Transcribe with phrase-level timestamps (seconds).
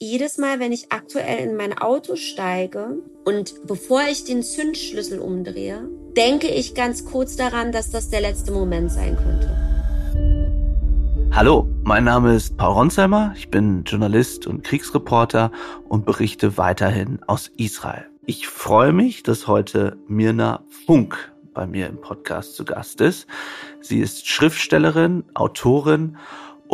[0.00, 5.88] jedes Mal, wenn ich aktuell in mein Auto steige und bevor ich den Zündschlüssel umdrehe,
[6.16, 9.50] denke ich ganz kurz daran, dass das der letzte Moment sein könnte.
[11.32, 15.50] Hallo, mein Name ist Paul Ronsheimer, ich bin Journalist und Kriegsreporter
[15.88, 18.06] und berichte weiterhin aus Israel.
[18.26, 23.26] Ich freue mich, dass heute Mirna Funk bei mir im Podcast zu Gast ist.
[23.80, 26.16] Sie ist Schriftstellerin, Autorin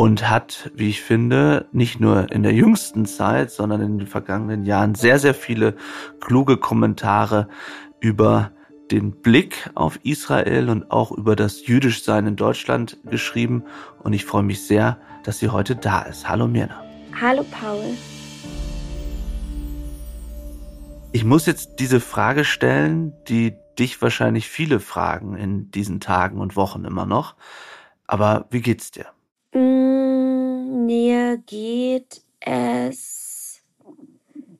[0.01, 4.65] und hat, wie ich finde, nicht nur in der jüngsten Zeit, sondern in den vergangenen
[4.65, 5.75] Jahren sehr, sehr viele
[6.19, 7.47] kluge Kommentare
[7.99, 8.49] über
[8.89, 13.63] den Blick auf Israel und auch über das Jüdischsein in Deutschland geschrieben.
[14.01, 16.27] Und ich freue mich sehr, dass sie heute da ist.
[16.27, 16.83] Hallo Mirna.
[17.21, 17.95] Hallo Paul.
[21.11, 26.55] Ich muss jetzt diese Frage stellen, die dich wahrscheinlich viele fragen in diesen Tagen und
[26.55, 27.35] Wochen immer noch.
[28.07, 29.05] Aber wie geht's dir?
[29.53, 29.90] Mm,
[30.85, 33.61] mir geht es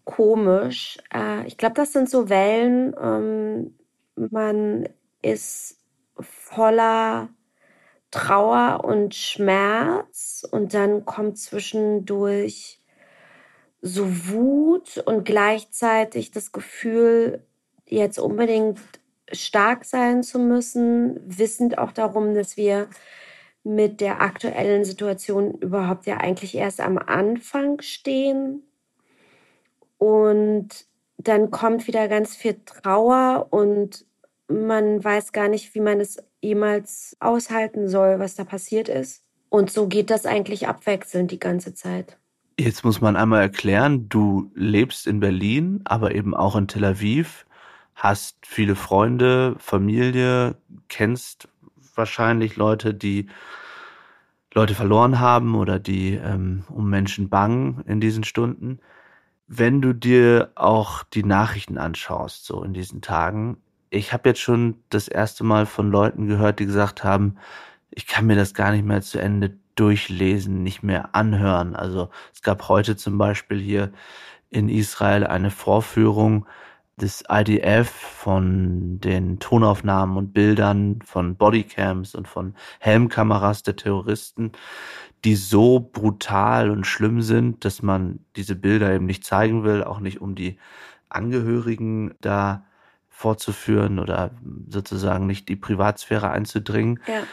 [0.05, 0.97] komisch.
[1.13, 2.95] Äh, ich glaube, das sind so Wellen.
[3.01, 3.75] Ähm,
[4.15, 4.89] man
[5.21, 5.79] ist
[6.19, 7.29] voller
[8.11, 12.81] Trauer und Schmerz und dann kommt zwischendurch
[13.81, 17.43] so Wut und gleichzeitig das Gefühl,
[17.85, 18.79] jetzt unbedingt
[19.31, 22.89] stark sein zu müssen, wissend auch darum, dass wir
[23.63, 28.63] mit der aktuellen Situation überhaupt ja eigentlich erst am Anfang stehen.
[29.97, 30.69] Und
[31.17, 34.05] dann kommt wieder ganz viel Trauer und
[34.47, 39.23] man weiß gar nicht, wie man es jemals aushalten soll, was da passiert ist.
[39.49, 42.17] Und so geht das eigentlich abwechselnd die ganze Zeit.
[42.59, 47.45] Jetzt muss man einmal erklären, du lebst in Berlin, aber eben auch in Tel Aviv,
[47.95, 50.55] hast viele Freunde, Familie,
[50.87, 51.47] kennst
[52.01, 53.27] wahrscheinlich Leute, die
[54.55, 58.79] Leute verloren haben oder die ähm, um Menschen bangen in diesen Stunden.
[59.45, 63.57] Wenn du dir auch die Nachrichten anschaust, so in diesen Tagen,
[63.91, 67.35] ich habe jetzt schon das erste Mal von Leuten gehört, die gesagt haben,
[67.91, 71.75] ich kann mir das gar nicht mehr zu Ende durchlesen, nicht mehr anhören.
[71.75, 73.91] Also es gab heute zum Beispiel hier
[74.49, 76.47] in Israel eine Vorführung
[76.97, 84.51] des IDF, von den Tonaufnahmen und Bildern von Bodycams und von Helmkameras der Terroristen,
[85.25, 89.99] die so brutal und schlimm sind, dass man diese Bilder eben nicht zeigen will, auch
[89.99, 90.57] nicht um die
[91.09, 92.65] Angehörigen da
[93.09, 94.31] vorzuführen oder
[94.67, 96.99] sozusagen nicht die Privatsphäre einzudringen.
[97.07, 97.23] Ja.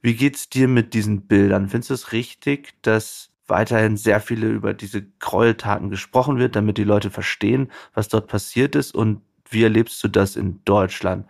[0.00, 1.68] Wie geht's dir mit diesen Bildern?
[1.68, 6.84] Findest du es richtig, dass weiterhin sehr viele über diese Gräueltaten gesprochen wird, damit die
[6.84, 8.94] Leute verstehen, was dort passiert ist.
[8.94, 11.26] Und wie erlebst du das in Deutschland?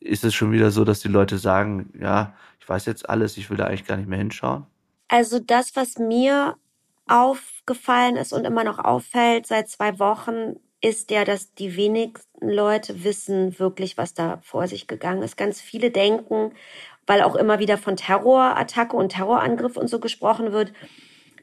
[0.00, 3.50] Ist es schon wieder so, dass die Leute sagen, ja, ich weiß jetzt alles, ich
[3.50, 4.66] will da eigentlich gar nicht mehr hinschauen?
[5.08, 6.56] Also das, was mir
[7.06, 13.04] aufgefallen ist und immer noch auffällt seit zwei Wochen, ist ja, dass die wenigsten Leute
[13.04, 15.36] wissen wirklich, was da vor sich gegangen ist.
[15.38, 16.52] Ganz viele denken,
[17.06, 20.72] weil auch immer wieder von Terrorattacke und Terrorangriff und so gesprochen wird,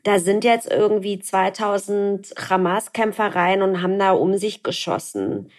[0.03, 5.51] da sind jetzt irgendwie 2000 Hamas-Kämpfer rein und haben da um sich geschossen.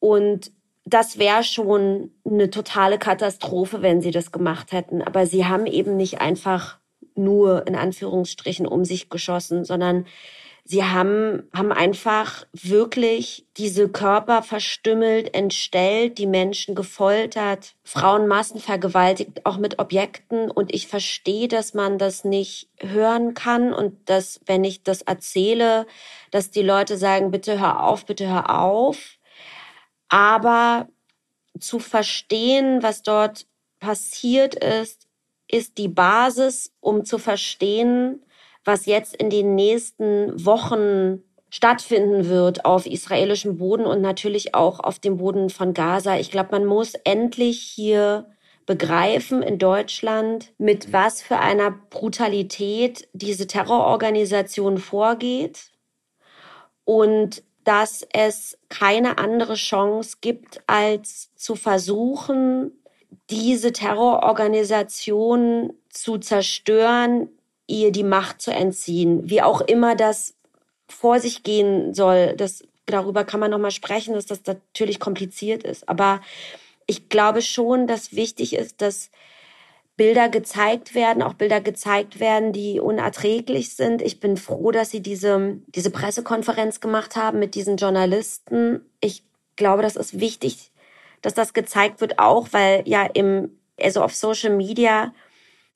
[0.00, 0.52] Und
[0.84, 5.00] das wäre schon eine totale Katastrophe, wenn sie das gemacht hätten.
[5.02, 6.78] Aber sie haben eben nicht einfach
[7.14, 10.06] nur in Anführungsstrichen um sich geschossen, sondern
[10.64, 19.56] Sie haben, haben einfach wirklich diese Körper verstümmelt, entstellt, die Menschen gefoltert, Frauen massenvergewaltigt, auch
[19.58, 20.52] mit Objekten.
[20.52, 25.84] Und ich verstehe, dass man das nicht hören kann und dass, wenn ich das erzähle,
[26.30, 29.18] dass die Leute sagen, bitte hör auf, bitte hör auf.
[30.08, 30.88] Aber
[31.58, 33.46] zu verstehen, was dort
[33.80, 35.08] passiert ist,
[35.52, 38.24] ist die Basis, um zu verstehen,
[38.64, 44.98] was jetzt in den nächsten Wochen stattfinden wird auf israelischem Boden und natürlich auch auf
[44.98, 46.18] dem Boden von Gaza.
[46.18, 48.26] Ich glaube, man muss endlich hier
[48.64, 55.72] begreifen in Deutschland, mit was für einer Brutalität diese Terrororganisation vorgeht
[56.84, 62.72] und dass es keine andere Chance gibt, als zu versuchen,
[63.30, 67.28] diese Terrororganisation zu zerstören,
[67.66, 70.34] ihr die Macht zu entziehen, wie auch immer das
[70.88, 72.34] vor sich gehen soll.
[72.36, 75.88] Das, darüber kann man nochmal sprechen, dass das natürlich kompliziert ist.
[75.88, 76.20] Aber
[76.86, 79.10] ich glaube schon, dass wichtig ist, dass
[79.96, 84.02] Bilder gezeigt werden, auch Bilder gezeigt werden, die unerträglich sind.
[84.02, 88.80] Ich bin froh, dass sie diese, diese Pressekonferenz gemacht haben mit diesen Journalisten.
[89.00, 89.22] Ich
[89.56, 90.71] glaube, das ist wichtig,
[91.22, 95.14] dass das gezeigt wird, auch weil ja im, also auf Social Media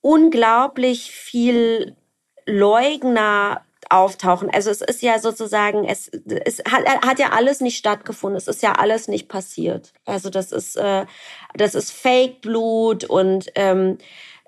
[0.00, 1.96] unglaublich viel
[2.44, 4.50] Leugner auftauchen.
[4.50, 8.36] Also es ist ja sozusagen, es, es hat, hat ja alles nicht stattgefunden.
[8.36, 9.92] Es ist ja alles nicht passiert.
[10.04, 11.06] Also das ist, äh,
[11.54, 13.98] das ist Fake-Blut und ähm,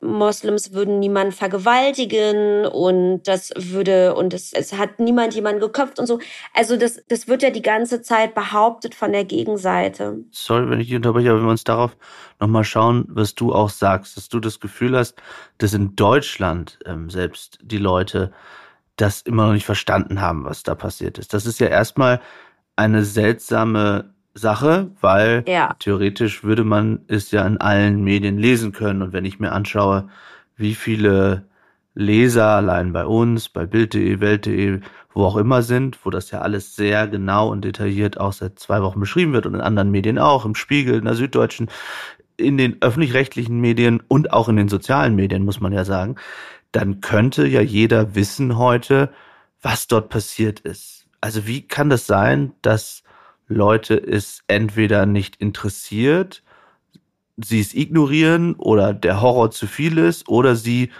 [0.01, 6.07] Moslems würden niemanden vergewaltigen und das würde und es, es hat niemand jemanden geköpft und
[6.07, 6.21] so.
[6.55, 10.19] Also das, das wird ja die ganze Zeit behauptet von der Gegenseite.
[10.31, 11.97] Sorry, wenn ich unterbreche, aber wenn wir uns darauf
[12.41, 15.21] nochmal schauen, was du auch sagst, dass du das Gefühl hast,
[15.59, 18.33] dass in Deutschland ähm, selbst die Leute
[18.97, 21.33] das immer noch nicht verstanden haben, was da passiert ist.
[21.33, 22.21] Das ist ja erstmal
[22.77, 25.77] eine seltsame Sache, weil ja.
[25.79, 29.03] theoretisch würde man es ja in allen Medien lesen können.
[29.03, 30.09] Und wenn ich mir anschaue,
[30.57, 31.45] wie viele
[31.95, 34.81] Leser allein bei uns, bei Bild.de, Welt.de,
[35.13, 38.83] wo auch immer sind, wo das ja alles sehr genau und detailliert auch seit zwei
[38.83, 41.69] Wochen beschrieben wird und in anderen Medien auch, im Spiegel, in der Süddeutschen,
[42.37, 46.15] in den öffentlich-rechtlichen Medien und auch in den sozialen Medien, muss man ja sagen,
[46.71, 49.11] dann könnte ja jeder wissen heute,
[49.61, 51.07] was dort passiert ist.
[51.21, 53.03] Also wie kann das sein, dass
[53.49, 56.43] Leute es entweder nicht interessiert,
[57.37, 60.91] sie es ignorieren oder der Horror zu viel ist oder sie,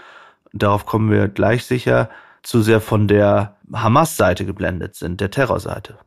[0.53, 2.09] darauf kommen wir gleich sicher,
[2.43, 5.97] zu sehr von der Hamas-Seite geblendet sind, der Terrorseite.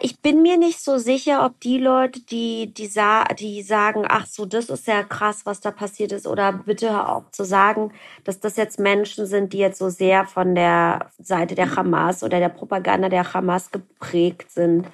[0.00, 4.26] Ich bin mir nicht so sicher, ob die Leute, die, die, sa die sagen, ach
[4.26, 7.90] so, das ist ja krass, was da passiert ist, oder bitte hör auf zu sagen,
[8.22, 12.38] dass das jetzt Menschen sind, die jetzt so sehr von der Seite der Hamas oder
[12.38, 14.86] der Propaganda der Hamas geprägt sind.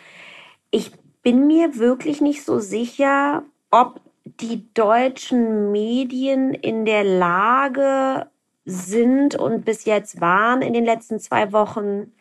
[0.75, 0.91] Ich
[1.23, 8.27] bin mir wirklich nicht so sicher, ob die deutschen Medien in der Lage
[8.65, 12.13] sind und bis jetzt waren in den letzten zwei Wochen,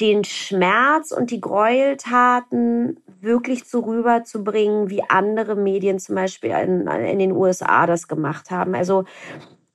[0.00, 7.20] den Schmerz und die Gräueltaten wirklich so rüberzubringen, wie andere Medien zum Beispiel in, in
[7.20, 8.74] den USA das gemacht haben.
[8.74, 9.04] Also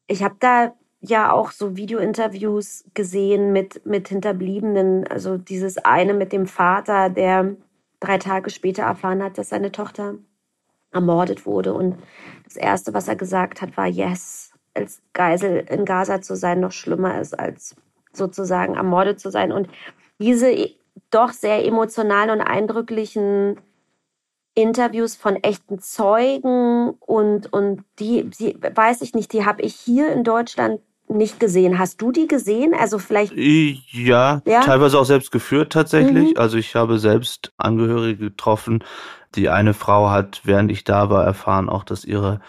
[0.07, 5.07] ich habe da ja auch so Videointerviews gesehen mit, mit Hinterbliebenen.
[5.07, 7.55] Also dieses eine mit dem Vater, der
[8.03, 10.15] drei Tage später erfahren hat, dass seine Tochter
[10.91, 11.73] ermordet wurde.
[11.73, 11.97] Und
[12.43, 16.71] das Erste, was er gesagt hat, war, yes, als Geisel in Gaza zu sein, noch
[16.71, 17.75] schlimmer ist, als
[18.11, 19.51] sozusagen ermordet zu sein.
[19.51, 19.69] Und
[20.19, 20.75] diese e,
[21.09, 23.59] doch sehr emotionalen und eindrücklichen
[24.55, 30.11] Interviews von echten Zeugen und, und die, die weiß ich nicht, die habe ich hier
[30.11, 31.79] in Deutschland nicht gesehen.
[31.79, 32.73] Hast du die gesehen?
[32.73, 33.33] Also vielleicht.
[33.35, 34.61] Ja, ja?
[34.61, 36.31] teilweise auch selbst geführt tatsächlich.
[36.31, 36.37] Mhm.
[36.37, 38.83] Also ich habe selbst Angehörige getroffen.
[39.35, 42.39] Die eine Frau hat, während ich da war, erfahren auch, dass ihre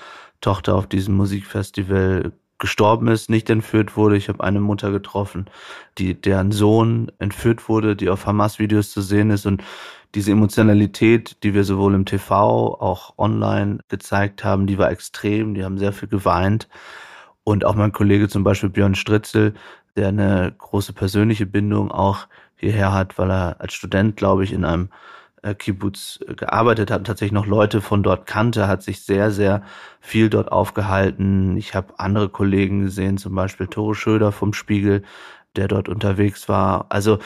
[0.40, 4.16] Tochter auf diesem Musikfestival gestorben ist, nicht entführt wurde.
[4.16, 5.46] Ich habe eine Mutter getroffen,
[5.98, 9.62] die deren Sohn entführt wurde, die auf Hamas-Videos zu sehen ist und
[10.14, 15.54] diese Emotionalität, die wir sowohl im TV auch online gezeigt haben, die war extrem.
[15.54, 16.68] Die haben sehr viel geweint
[17.44, 19.54] und auch mein Kollege zum Beispiel Björn Stritzel,
[19.96, 22.26] der eine große persönliche Bindung auch
[22.56, 24.88] hierher hat, weil er als Student, glaube ich, in einem
[25.42, 29.30] äh, Kibbutz äh, gearbeitet hat und tatsächlich noch Leute von dort kannte, hat sich sehr,
[29.30, 29.62] sehr
[30.00, 31.56] viel dort aufgehalten.
[31.56, 35.02] Ich habe andere Kollegen gesehen, zum Beispiel Tore Schöder vom Spiegel,
[35.56, 36.86] der dort unterwegs war.
[36.88, 37.18] Also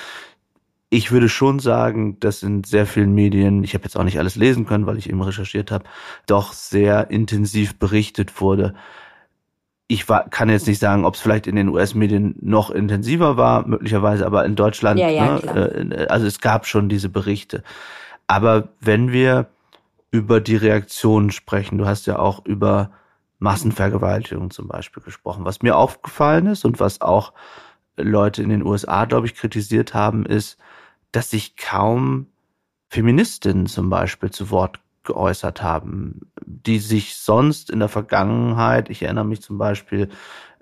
[0.90, 4.36] ich würde schon sagen, dass in sehr vielen Medien, ich habe jetzt auch nicht alles
[4.36, 5.84] lesen können, weil ich eben recherchiert habe,
[6.26, 8.74] doch sehr intensiv berichtet wurde.
[9.88, 13.66] Ich war, kann jetzt nicht sagen, ob es vielleicht in den US-Medien noch intensiver war,
[13.66, 17.62] möglicherweise, aber in Deutschland, ja, ja, ne, äh, also es gab schon diese Berichte.
[18.26, 19.46] Aber wenn wir
[20.10, 22.90] über die Reaktionen sprechen, du hast ja auch über
[23.38, 25.44] Massenvergewaltigung zum Beispiel gesprochen.
[25.44, 27.32] Was mir aufgefallen ist und was auch
[27.96, 30.58] Leute in den USA, glaube ich, kritisiert haben, ist,
[31.12, 32.26] dass sich kaum
[32.88, 39.24] Feministinnen zum Beispiel zu Wort geäußert haben, die sich sonst in der Vergangenheit, ich erinnere
[39.24, 40.08] mich zum Beispiel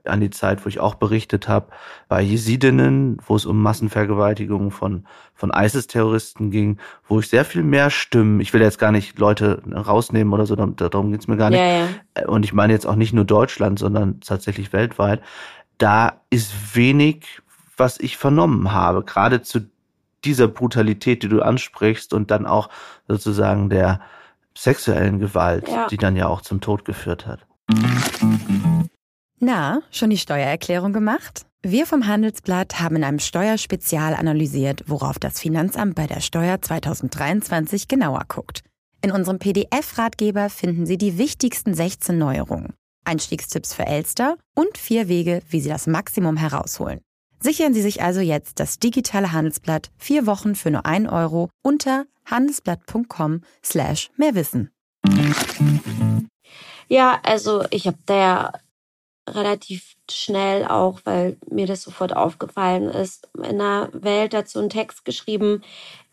[0.05, 1.73] an die Zeit, wo ich auch berichtet habe,
[2.09, 7.91] bei Jesidinnen, wo es um Massenvergewaltigungen von, von ISIS-Terroristen ging, wo ich sehr viel mehr
[7.91, 11.59] Stimmen, ich will jetzt gar nicht Leute rausnehmen oder so, darum geht's mir gar nicht.
[11.59, 12.29] Ja, ja.
[12.29, 15.23] Und ich meine jetzt auch nicht nur Deutschland, sondern tatsächlich weltweit.
[15.79, 17.43] Da ist wenig,
[17.77, 19.61] was ich vernommen habe, gerade zu
[20.25, 22.69] dieser Brutalität, die du ansprichst und dann auch
[23.09, 24.01] sozusagen der
[24.57, 25.87] sexuellen Gewalt, ja.
[25.89, 27.47] die dann ja auch zum Tod geführt hat.
[29.39, 31.47] Na, schon die Steuererklärung gemacht?
[31.63, 37.89] Wir vom Handelsblatt haben in einem Steuerspezial analysiert, worauf das Finanzamt bei der Steuer 2023
[37.89, 38.63] genauer guckt.
[39.03, 42.73] In unserem PDF-Ratgeber finden Sie die wichtigsten 16 Neuerungen.
[43.05, 47.01] Einstiegstipps für Elster und vier Wege, wie Sie das Maximum herausholen.
[47.47, 52.07] Sichern Sie sich also jetzt das digitale Handelsblatt vier Wochen für nur ein Euro unter
[52.25, 54.73] handelsblatt.com slash mehrwissen.
[56.89, 58.53] Ja, also ich habe da ja
[59.31, 65.05] relativ schnell auch, weil mir das sofort aufgefallen ist, in der Welt dazu einen Text
[65.05, 65.63] geschrieben.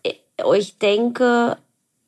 [0.04, 1.58] Ich denke,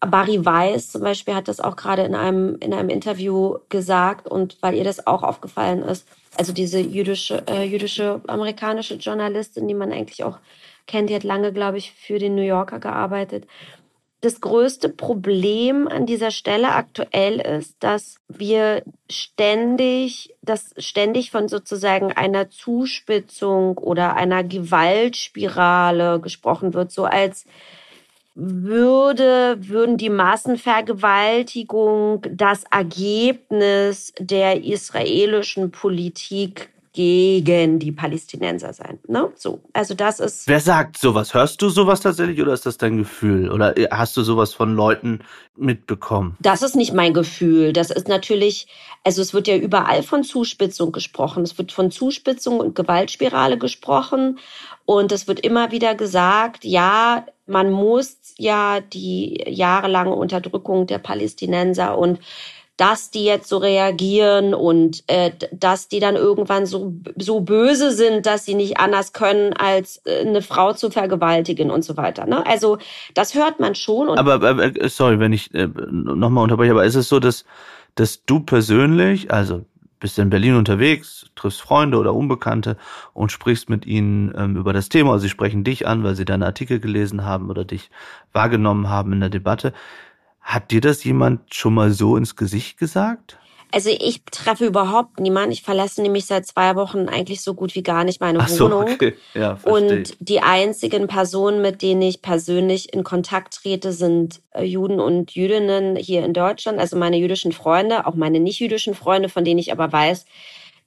[0.01, 4.57] Barry Weiss zum Beispiel hat das auch gerade in einem, in einem Interview gesagt und
[4.61, 9.91] weil ihr das auch aufgefallen ist, also diese jüdische, äh, jüdische amerikanische Journalistin, die man
[9.91, 10.39] eigentlich auch
[10.87, 13.47] kennt, die hat lange, glaube ich, für den New Yorker gearbeitet.
[14.21, 22.11] Das größte Problem an dieser Stelle aktuell ist, dass wir ständig, dass ständig von sozusagen
[22.11, 27.45] einer Zuspitzung oder einer Gewaltspirale gesprochen wird, so als
[28.35, 38.99] würde, würden die Massenvergewaltigung das Ergebnis der israelischen Politik gegen die Palästinenser sein.
[39.07, 39.29] Ne?
[39.35, 40.47] So, also das ist.
[40.47, 41.33] Wer sagt sowas?
[41.33, 43.51] Hörst du sowas tatsächlich oder ist das dein Gefühl?
[43.51, 45.19] Oder hast du sowas von Leuten
[45.57, 46.37] mitbekommen?
[46.39, 47.73] Das ist nicht mein Gefühl.
[47.73, 48.67] Das ist natürlich,
[49.03, 51.43] also es wird ja überall von Zuspitzung gesprochen.
[51.43, 54.39] Es wird von Zuspitzung und Gewaltspirale gesprochen.
[54.85, 61.97] Und es wird immer wieder gesagt, ja, man muss ja die jahrelange Unterdrückung der Palästinenser
[61.97, 62.19] und
[62.77, 68.25] dass die jetzt so reagieren und äh, dass die dann irgendwann so so böse sind,
[68.25, 72.25] dass sie nicht anders können, als äh, eine Frau zu vergewaltigen und so weiter.
[72.25, 72.45] Ne?
[72.45, 72.77] Also
[73.13, 74.09] das hört man schon.
[74.09, 77.45] aber äh, sorry, wenn ich äh, nochmal unterbreche, aber ist es so, dass
[77.95, 79.63] dass du persönlich, also
[79.99, 82.77] bist in Berlin unterwegs, triffst Freunde oder Unbekannte
[83.13, 85.19] und sprichst mit ihnen ähm, über das Thema.
[85.19, 87.89] Sie sprechen dich an, weil sie deine Artikel gelesen haben oder dich
[88.33, 89.73] wahrgenommen haben in der Debatte.
[90.41, 93.39] Hat dir das jemand schon mal so ins Gesicht gesagt?
[93.71, 95.51] Also ich treffe überhaupt niemanden.
[95.51, 98.65] Ich verlasse nämlich seit zwei Wochen eigentlich so gut wie gar nicht meine Ach so,
[98.65, 98.83] Wohnung.
[98.93, 99.15] Okay.
[99.33, 104.99] Ja, und die einzigen Personen, mit denen ich persönlich in Kontakt trete, sind äh, Juden
[104.99, 106.79] und Jüdinnen hier in Deutschland.
[106.79, 110.25] Also meine jüdischen Freunde, auch meine nicht jüdischen Freunde, von denen ich aber weiß,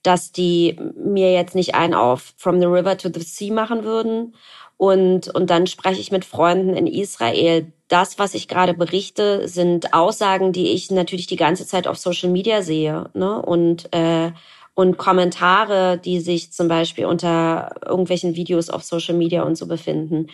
[0.03, 4.35] dass die mir jetzt nicht ein auf From the River to the Sea machen würden.
[4.77, 7.71] Und, und dann spreche ich mit Freunden in Israel.
[7.89, 12.29] Das, was ich gerade berichte, sind Aussagen, die ich natürlich die ganze Zeit auf Social
[12.29, 13.09] Media sehe.
[13.13, 13.41] Ne?
[13.41, 14.31] Und, äh,
[14.75, 20.27] und Kommentare, die sich zum Beispiel unter irgendwelchen Videos auf Social Media und so befinden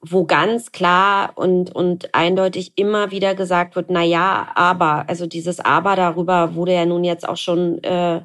[0.00, 5.60] wo ganz klar und, und eindeutig immer wieder gesagt wird, na ja, aber, also dieses
[5.60, 8.20] Aber darüber wurde ja nun jetzt auch schon äh,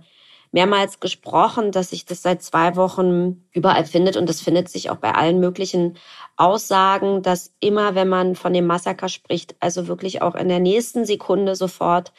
[0.53, 4.98] mehrmals gesprochen, dass sich das seit zwei Wochen überall findet und das findet sich auch
[4.98, 5.98] bei allen möglichen
[6.38, 11.05] Aussagen, dass immer, wenn man von dem Massaker spricht, also wirklich auch in der nächsten
[11.05, 12.13] Sekunde sofort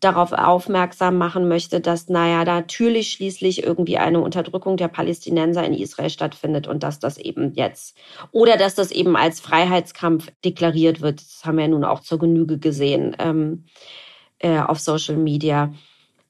[0.00, 6.08] darauf aufmerksam machen möchte, dass, naja, natürlich schließlich irgendwie eine Unterdrückung der Palästinenser in Israel
[6.08, 7.98] stattfindet und dass das eben jetzt
[8.30, 11.20] oder dass das eben als Freiheitskampf deklariert wird.
[11.20, 13.64] Das haben wir ja nun auch zur Genüge gesehen ähm,
[14.38, 15.72] äh, auf Social Media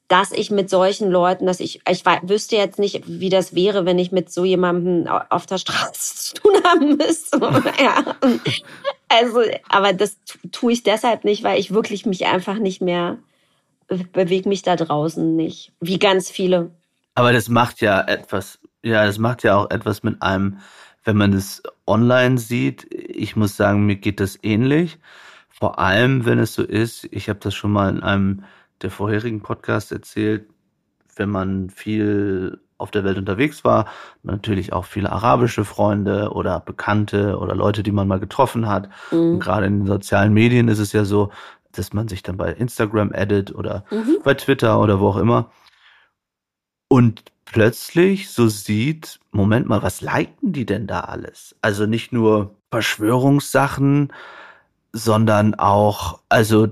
[0.09, 3.99] dass ich mit solchen Leuten, dass ich, ich wüsste jetzt nicht, wie das wäre, wenn
[3.99, 7.39] ich mit so jemandem auf der Straße zu tun haben müsste.
[7.83, 8.17] ja.
[9.09, 10.17] Also, aber das
[10.51, 13.19] tue ich deshalb nicht, weil ich wirklich mich einfach nicht mehr
[13.89, 16.71] bewege mich da draußen nicht, wie ganz viele.
[17.15, 20.59] Aber das macht ja etwas, ja, das macht ja auch etwas mit einem,
[21.05, 22.87] wenn man es online sieht.
[22.93, 24.99] Ich muss sagen, mir geht das ähnlich.
[25.49, 28.45] Vor allem, wenn es so ist, ich habe das schon mal in einem
[28.83, 30.49] der vorherigen Podcast erzählt,
[31.17, 33.87] wenn man viel auf der Welt unterwegs war,
[34.23, 38.89] natürlich auch viele arabische Freunde oder Bekannte oder Leute, die man mal getroffen hat.
[39.11, 39.33] Mhm.
[39.33, 41.31] Und gerade in den sozialen Medien ist es ja so,
[41.73, 44.19] dass man sich dann bei Instagram edit oder mhm.
[44.23, 45.51] bei Twitter oder wo auch immer.
[46.89, 51.57] Und plötzlich so sieht, Moment mal, was liken die denn da alles?
[51.61, 54.13] Also nicht nur Verschwörungssachen,
[54.93, 56.69] sondern auch, also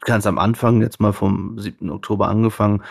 [0.00, 1.90] ganz am Anfang, jetzt mal vom 7.
[1.90, 2.82] Oktober angefangen,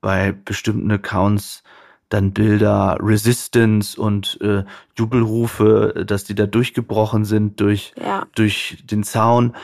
[0.00, 1.62] bei bestimmten Accounts
[2.08, 4.64] dann Bilder Resistance und äh,
[4.96, 8.26] Jubelrufe, dass die da durchgebrochen sind durch, ja.
[8.34, 9.56] durch den Zaun.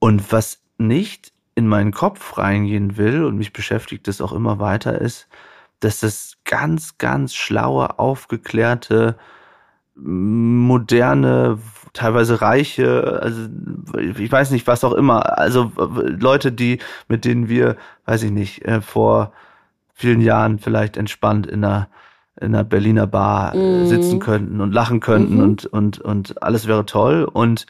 [0.00, 5.00] Und was nicht in meinen Kopf reingehen will und mich beschäftigt es auch immer weiter
[5.00, 5.28] ist,
[5.80, 9.16] dass das ganz, ganz schlaue, aufgeklärte,
[9.94, 11.58] moderne,
[11.94, 13.48] teilweise reiche, also
[14.18, 18.64] ich weiß nicht, was auch immer, also Leute, die, mit denen wir, weiß ich nicht,
[18.66, 19.32] äh, vor
[19.94, 21.88] vielen Jahren vielleicht entspannt in einer
[22.40, 23.86] in einer Berliner Bar mm.
[23.86, 25.42] sitzen könnten und lachen könnten mhm.
[25.42, 27.22] und, und, und alles wäre toll.
[27.24, 27.66] Und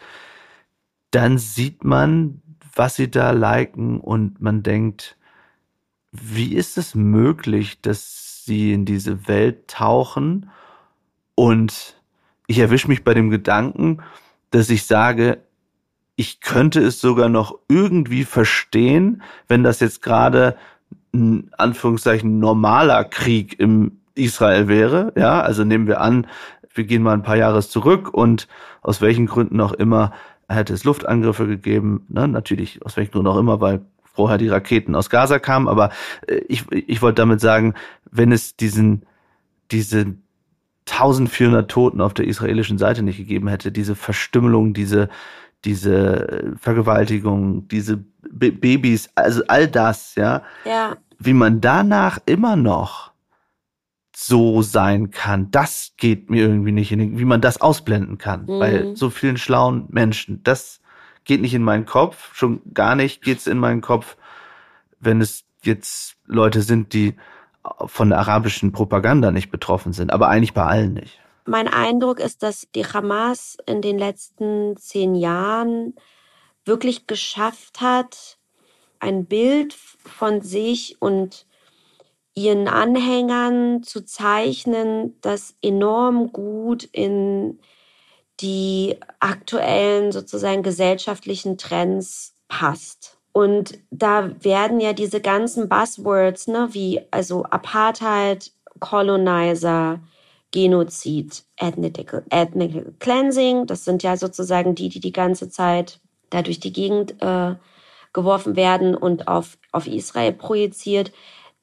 [1.11, 2.41] dann sieht man,
[2.75, 5.19] was sie da liken und man denkt,
[6.13, 10.51] wie ist es möglich, dass sie in diese Welt tauchen
[11.35, 11.94] und
[12.47, 13.99] ich erwische mich bei dem Gedanken,
[14.51, 15.39] dass ich sage,
[16.17, 20.57] ich könnte es sogar noch irgendwie verstehen, wenn das jetzt gerade
[21.13, 25.13] ein Anführungszeichen normaler Krieg im Israel wäre.
[25.17, 26.27] Ja, also nehmen wir an,
[26.73, 28.49] wir gehen mal ein paar Jahre zurück und
[28.83, 30.13] aus welchen Gründen auch immer
[30.49, 32.05] hätte es Luftangriffe gegeben.
[32.09, 32.29] Ne?
[32.29, 35.69] Natürlich, aus welchen Gründen auch immer, weil vorher die Raketen aus Gaza kamen.
[35.69, 35.91] Aber
[36.27, 37.75] äh, ich, ich wollte damit sagen,
[38.11, 39.05] wenn es diesen,
[39.71, 40.15] diese
[40.91, 45.09] 1400 Toten auf der israelischen Seite nicht gegeben hätte, diese Verstümmelung, diese,
[45.65, 53.13] diese Vergewaltigung, diese B Babys, also all das, ja, ja, wie man danach immer noch
[54.15, 58.43] so sein kann, das geht mir irgendwie nicht in den, wie man das ausblenden kann
[58.43, 58.59] mhm.
[58.59, 60.43] bei so vielen schlauen Menschen.
[60.45, 60.81] Das
[61.25, 64.17] geht nicht in meinen Kopf, schon gar nicht geht's in meinen Kopf,
[65.01, 67.15] wenn es jetzt Leute sind, die
[67.87, 71.19] von der arabischen Propaganda nicht betroffen sind, aber eigentlich bei allen nicht.
[71.47, 75.95] Mein Eindruck ist, dass die Hamas in den letzten zehn Jahren
[76.65, 78.39] wirklich geschafft hat,
[78.99, 81.47] ein Bild von sich und
[82.35, 87.61] ihren Anhängern zu zeichnen, das enorm gut in
[88.41, 93.14] die aktuellen sozusagen gesellschaftlichen Trends passt.
[93.35, 99.99] Und da werden ja diese ganzen Buzzwords, ne, wie also Apartheid, Colonizer,
[100.53, 105.99] Genozid, Ethnic, Ethnic Cleansing, das sind ja sozusagen die, die die ganze Zeit
[106.31, 107.57] da durch die Gegend äh,
[108.13, 111.11] geworfen werden und auf, auf Israel projiziert,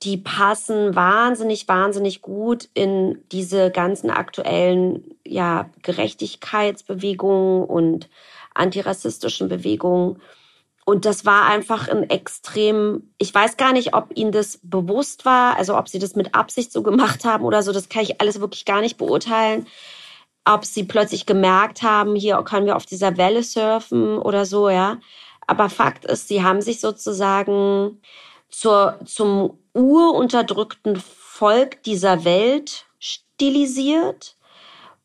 [0.04, 8.10] die passen wahnsinnig, wahnsinnig gut in diese ganzen aktuellen ja, Gerechtigkeitsbewegungen und
[8.54, 10.20] antirassistischen Bewegungen.
[10.86, 15.58] Und das war einfach ein extrem, ich weiß gar nicht, ob ihnen das bewusst war,
[15.58, 18.40] also ob sie das mit Absicht so gemacht haben oder so, das kann ich alles
[18.40, 19.68] wirklich gar nicht beurteilen.
[20.44, 24.98] Ob sie plötzlich gemerkt haben, hier können wir auf dieser Welle surfen oder so, ja.
[25.46, 28.02] Aber Fakt ist, sie haben sich sozusagen
[28.50, 34.36] zur, zum urunterdrückten Volk dieser Welt stilisiert,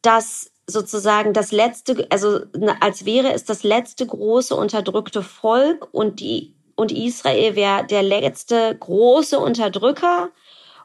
[0.02, 2.40] das sozusagen das letzte, also
[2.80, 8.76] als wäre es das letzte große unterdrückte Volk und die und Israel wäre der letzte
[8.78, 10.28] große Unterdrücker.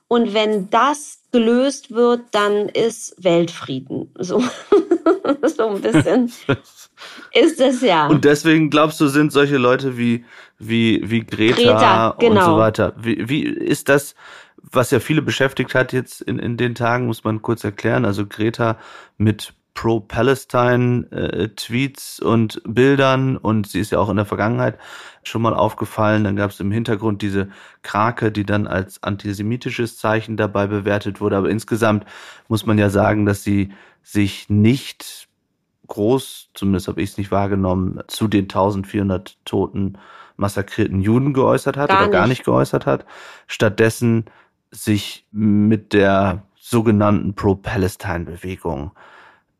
[0.08, 4.10] Und wenn das gelöst wird, dann ist Weltfrieden.
[4.18, 4.44] So,
[5.56, 6.32] so ein bisschen
[7.34, 8.08] ist es ja.
[8.08, 10.26] Und deswegen glaubst du, sind solche Leute wie,
[10.60, 12.40] wie, wie Greta, Greta genau.
[12.40, 12.94] und so weiter.
[12.98, 14.16] Wie, wie ist das,
[14.58, 18.06] was ja viele beschäftigt hat jetzt in, in den Tagen, muss man kurz erklären.
[18.06, 18.78] Also Greta
[19.18, 24.78] mit Pro-Palestine-Tweets äh, und Bildern und sie ist ja auch in der Vergangenheit
[25.24, 26.24] schon mal aufgefallen.
[26.24, 27.50] Dann gab es im Hintergrund diese
[27.82, 31.38] Krake, die dann als antisemitisches Zeichen dabei bewertet wurde.
[31.38, 32.06] Aber insgesamt
[32.48, 33.72] muss man ja sagen, dass sie
[34.04, 35.28] sich nicht
[35.88, 39.98] groß, zumindest habe ich es nicht wahrgenommen, zu den 1400 toten
[40.38, 43.06] massakrierten Juden geäußert hat gar oder gar nicht geäußert hat.
[43.48, 44.26] Stattdessen
[44.72, 48.92] sich mit der sogenannten Pro-Palestine-Bewegung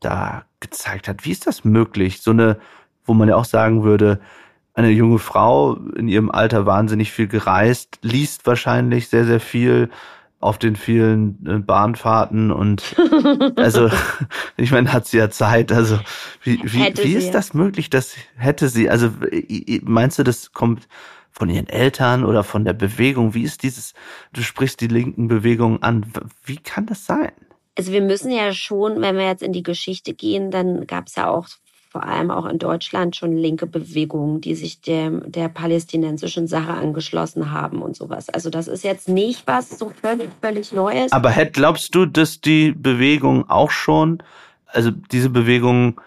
[0.02, 1.26] da gezeigt hat.
[1.26, 2.22] Wie ist das möglich?
[2.22, 2.60] So eine,
[3.06, 4.20] wo man ja auch sagen würde,
[4.74, 9.90] eine junge Frau in ihrem Alter wahnsinnig viel gereist, liest wahrscheinlich sehr, sehr viel
[10.40, 12.96] auf den vielen äh, Bahnfahrten und
[13.56, 13.90] also
[14.58, 15.72] ich meine, hat sie ja Zeit.
[15.72, 16.00] Also
[16.44, 19.12] wie, wie, wie ist das möglich, dass hätte sie, also
[19.84, 20.88] meinst du, das kommt
[21.30, 23.34] von ihren Eltern oder von der Bewegung?
[23.34, 23.94] Wie ist dieses,
[24.34, 26.06] du sprichst die linken Bewegungen an,
[26.44, 27.32] wie kann das sein?
[27.78, 31.16] Also wir müssen ja schon, wenn wir jetzt in die Geschichte gehen, dann gab es
[31.16, 31.48] ja auch
[31.92, 37.52] vor allem auch in Deutschland schon linke Bewegungen, die sich der, der palästinensischen Sache angeschlossen
[37.52, 38.30] haben und sowas.
[38.30, 41.12] Also das ist jetzt nicht was so völlig, völlig Neues.
[41.12, 44.24] Aber hätt, glaubst du, dass die Bewegung auch schon,
[44.68, 46.00] also diese Bewegung,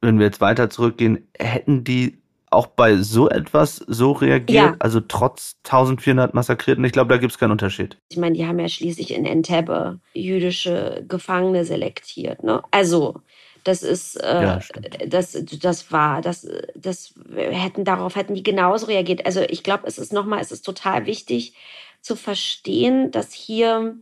[0.00, 2.16] wenn wir jetzt weiter zurückgehen, hätten die
[2.50, 4.64] auch bei so etwas so reagiert?
[4.64, 4.76] Ja.
[4.78, 6.84] Also trotz 1400 Massakrierten?
[6.84, 7.98] Ich glaube, da gibt es keinen Unterschied.
[8.08, 12.42] Ich meine, die haben ja schließlich in Entebbe jüdische Gefangene selektiert.
[12.42, 12.62] Ne?
[12.70, 13.20] Also
[13.66, 14.60] das ist, äh, ja,
[15.08, 19.26] das, das war, das, das hätten, darauf hätten die genauso reagiert.
[19.26, 21.54] Also ich glaube, es ist nochmal, es ist total wichtig
[22.00, 23.96] zu verstehen, dass hier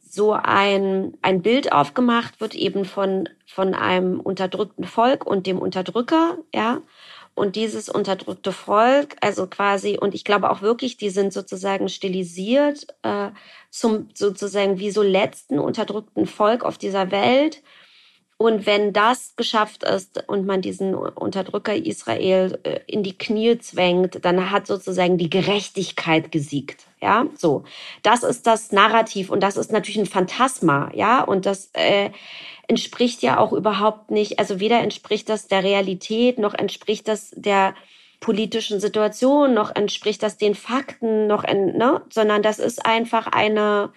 [0.00, 6.38] so ein, ein Bild aufgemacht wird eben von, von einem unterdrückten Volk und dem Unterdrücker,
[6.52, 6.80] ja.
[7.36, 12.86] Und dieses unterdrückte Volk, also quasi, und ich glaube auch wirklich, die sind sozusagen stilisiert
[13.02, 13.28] äh,
[13.70, 17.62] zum sozusagen wie so letzten unterdrückten Volk auf dieser Welt.
[18.38, 24.24] Und wenn das geschafft ist und man diesen Unterdrücker Israel äh, in die Knie zwängt,
[24.26, 26.84] dann hat sozusagen die Gerechtigkeit gesiegt.
[27.00, 27.64] Ja, so.
[28.02, 30.90] Das ist das Narrativ und das ist natürlich ein Phantasma.
[30.94, 32.10] Ja, und das äh,
[32.68, 37.74] entspricht ja auch überhaupt nicht, also weder entspricht das der Realität, noch entspricht das der
[38.20, 43.92] politischen Situation, noch entspricht das den Fakten, noch, ne, sondern das ist einfach eine,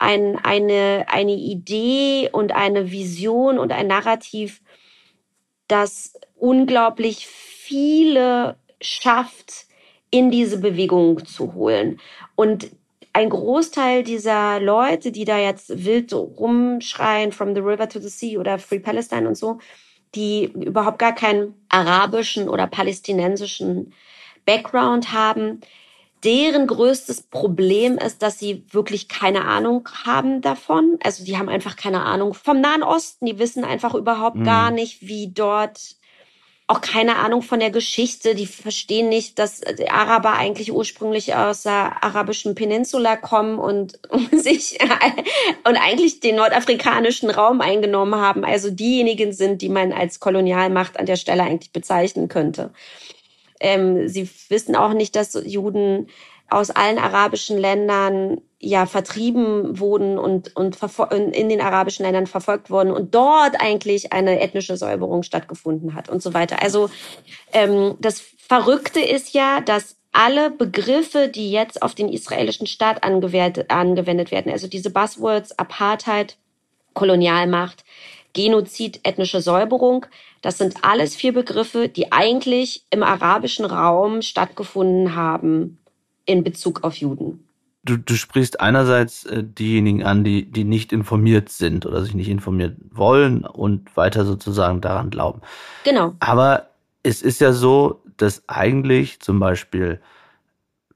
[0.00, 4.62] ein, eine, eine Idee und eine Vision und ein Narrativ,
[5.68, 9.66] das unglaublich viele schafft,
[10.10, 12.00] in diese Bewegung zu holen.
[12.34, 12.70] Und
[13.12, 18.40] ein Großteil dieser Leute, die da jetzt wild rumschreien, from the river to the sea
[18.40, 19.58] oder Free Palestine und so,
[20.14, 23.92] die überhaupt gar keinen arabischen oder palästinensischen
[24.46, 25.60] Background haben,
[26.24, 30.98] deren größtes Problem ist, dass sie wirklich keine Ahnung haben davon.
[31.02, 33.26] Also die haben einfach keine Ahnung vom Nahen Osten.
[33.26, 34.44] Die wissen einfach überhaupt mhm.
[34.44, 35.96] gar nicht, wie dort
[36.70, 38.36] auch keine Ahnung von der Geschichte.
[38.36, 43.98] Die verstehen nicht, dass die Araber eigentlich ursprünglich aus der arabischen Peninsula kommen und
[44.32, 44.78] sich
[45.64, 48.44] und eigentlich den nordafrikanischen Raum eingenommen haben.
[48.44, 52.70] Also diejenigen sind, die man als Kolonialmacht an der Stelle eigentlich bezeichnen könnte.
[53.60, 56.08] Ähm, sie wissen auch nicht, dass Juden
[56.48, 60.76] aus allen arabischen Ländern ja vertrieben wurden und, und
[61.12, 66.22] in den arabischen Ländern verfolgt wurden und dort eigentlich eine ethnische Säuberung stattgefunden hat und
[66.22, 66.60] so weiter.
[66.60, 66.90] Also
[67.52, 74.30] ähm, das Verrückte ist ja, dass alle Begriffe, die jetzt auf den israelischen Staat angewendet
[74.30, 76.36] werden, also diese Buzzwords Apartheid,
[76.94, 77.84] Kolonialmacht,
[78.32, 80.06] Genozid, ethnische Säuberung.
[80.42, 85.78] Das sind alles vier Begriffe, die eigentlich im arabischen Raum stattgefunden haben
[86.24, 87.46] in Bezug auf Juden.
[87.82, 92.28] Du, du sprichst einerseits äh, diejenigen an, die, die nicht informiert sind oder sich nicht
[92.28, 95.40] informiert wollen und weiter sozusagen daran glauben.
[95.84, 96.14] Genau.
[96.20, 96.68] Aber
[97.02, 100.00] es ist ja so, dass eigentlich zum Beispiel,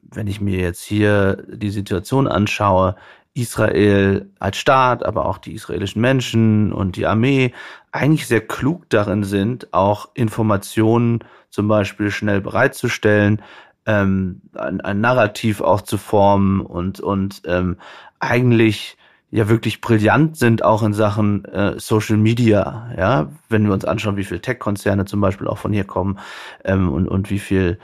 [0.03, 2.97] wenn ich mir jetzt hier die Situation anschaue,
[3.35, 7.53] Israel als Staat, aber auch die israelischen Menschen und die Armee
[7.93, 11.21] eigentlich sehr klug darin sind, auch Informationen
[11.51, 13.43] zum Beispiel schnell bereitzustellen,
[13.87, 17.77] ähm, ein, ein Narrativ auch zu formen und, und ähm,
[18.19, 18.97] eigentlich
[19.31, 24.17] ja wirklich brillant sind auch in Sachen äh, Social Media, ja, wenn wir uns anschauen,
[24.17, 26.21] wie viele Tech-Konzerne zum Beispiel auch von hier kommen
[26.65, 27.79] ähm, und, und wie viel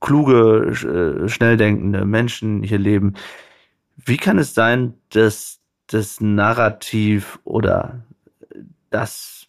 [0.00, 0.72] kluge,
[1.24, 3.14] äh, schnell denkende Menschen hier leben.
[4.04, 5.58] Wie kann es sein, dass
[5.88, 8.02] das Narrativ oder
[8.90, 9.46] das,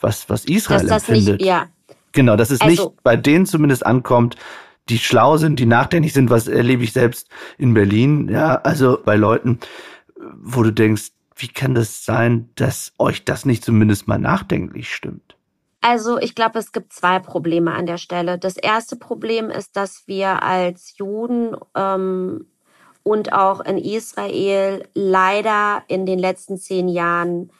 [0.00, 1.68] was, was Israel dass das empfindet, nicht, ja.
[2.12, 4.36] genau, dass es also, nicht bei denen zumindest ankommt,
[4.88, 9.16] die schlau sind, die nachdenklich sind, was erlebe ich selbst in Berlin, ja, also bei
[9.16, 9.58] Leuten,
[10.40, 15.36] wo du denkst, wie kann das sein, dass euch das nicht zumindest mal nachdenklich stimmt?
[15.80, 18.38] Also ich glaube, es gibt zwei Probleme an der Stelle.
[18.38, 22.46] Das erste Problem ist, dass wir als Juden ähm,
[23.08, 27.50] und auch in Israel leider in den letzten zehn Jahren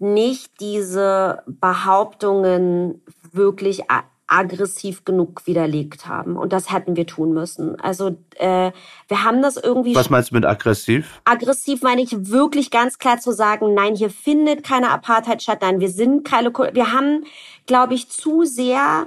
[0.00, 3.00] nicht diese Behauptungen
[3.32, 3.84] wirklich
[4.26, 6.36] aggressiv genug widerlegt haben.
[6.36, 7.80] Und das hätten wir tun müssen.
[7.80, 8.72] Also äh,
[9.06, 9.94] wir haben das irgendwie.
[9.94, 11.20] Was meinst du mit aggressiv?
[11.24, 15.78] Aggressiv meine ich wirklich ganz klar zu sagen, nein, hier findet keine Apartheid statt, nein,
[15.78, 16.52] wir sind keine.
[16.52, 17.24] Wir haben,
[17.66, 19.06] glaube ich, zu sehr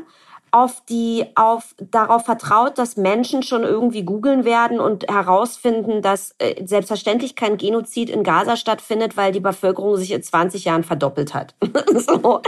[0.52, 6.66] auf die auf darauf vertraut, dass Menschen schon irgendwie googeln werden und herausfinden, dass äh,
[6.66, 11.56] selbstverständlich kein Genozid in Gaza stattfindet, weil die Bevölkerung sich in 20 Jahren verdoppelt hat.
[11.96, 12.42] so.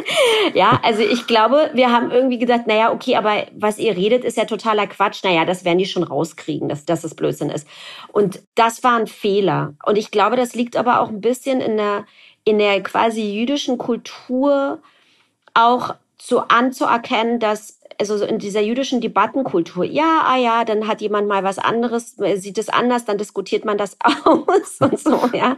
[0.54, 4.38] Ja, also ich glaube, wir haben irgendwie gedacht, naja, okay, aber was ihr redet, ist
[4.38, 5.24] ja totaler Quatsch.
[5.24, 7.68] Naja, das werden die schon rauskriegen, dass, dass das Blödsinn ist.
[8.12, 9.74] Und das war ein Fehler.
[9.86, 12.06] Und ich glaube, das liegt aber auch ein bisschen in der
[12.44, 14.82] in der quasi jüdischen Kultur
[15.54, 21.28] auch zu anzuerkennen, dass also in dieser jüdischen Debattenkultur, ja, ah ja, dann hat jemand
[21.28, 25.58] mal was anderes, sieht es anders, dann diskutiert man das aus und so, ja.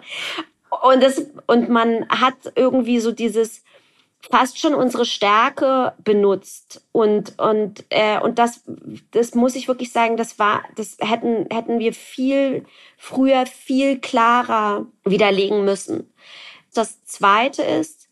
[0.81, 3.63] Und das, und man hat irgendwie so dieses
[4.31, 8.63] fast schon unsere Stärke benutzt und und äh, und das
[9.11, 12.65] das muss ich wirklich sagen, das war das hätten hätten wir viel
[12.97, 16.09] früher viel klarer widerlegen müssen.
[16.73, 18.03] Das zweite ist,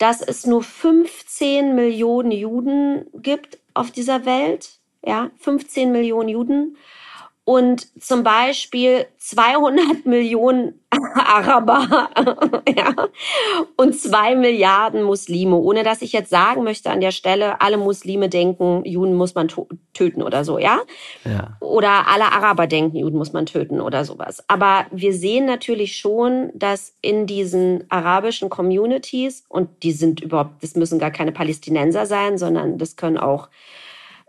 [0.00, 6.76] dass es nur 15 Millionen Juden gibt auf dieser Welt, ja, 15 Millionen Juden
[7.44, 10.80] und zum Beispiel 200 Millionen
[11.14, 12.10] Araber
[12.76, 12.94] ja,
[13.76, 18.28] und zwei Milliarden Muslime, ohne dass ich jetzt sagen möchte an der Stelle, alle Muslime
[18.28, 19.48] denken, Juden muss man
[19.92, 20.80] töten oder so, ja?
[21.24, 21.56] ja?
[21.60, 24.44] Oder alle Araber denken, Juden muss man töten oder sowas.
[24.48, 30.74] Aber wir sehen natürlich schon, dass in diesen arabischen Communities, und die sind überhaupt, das
[30.74, 33.48] müssen gar keine Palästinenser sein, sondern das können auch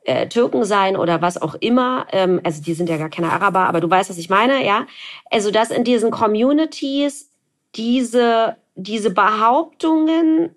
[0.04, 2.08] äh, Türken sein oder was auch immer.
[2.12, 4.88] Ähm, also die sind ja gar keine Araber, aber du weißt, was ich meine, ja.
[5.30, 7.30] Also dass in diesen Communities
[7.76, 10.56] diese, diese Behauptungen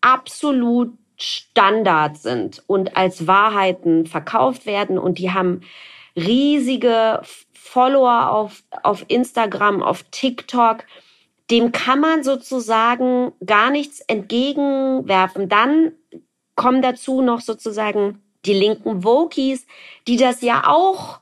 [0.00, 5.60] absolut Standard sind und als Wahrheiten verkauft werden und die haben
[6.16, 7.20] riesige
[7.52, 10.84] Follower auf, auf Instagram, auf TikTok.
[11.50, 15.48] Dem kann man sozusagen gar nichts entgegenwerfen.
[15.48, 15.92] Dann
[16.56, 19.66] kommen dazu noch sozusagen die linken Wokies,
[20.06, 21.20] die das ja auch,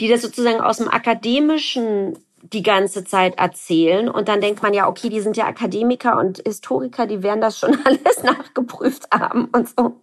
[0.00, 2.18] die das sozusagen aus dem Akademischen
[2.52, 4.08] die ganze Zeit erzählen.
[4.08, 7.58] Und dann denkt man ja, okay, die sind ja Akademiker und Historiker, die werden das
[7.58, 10.00] schon alles nachgeprüft haben und so.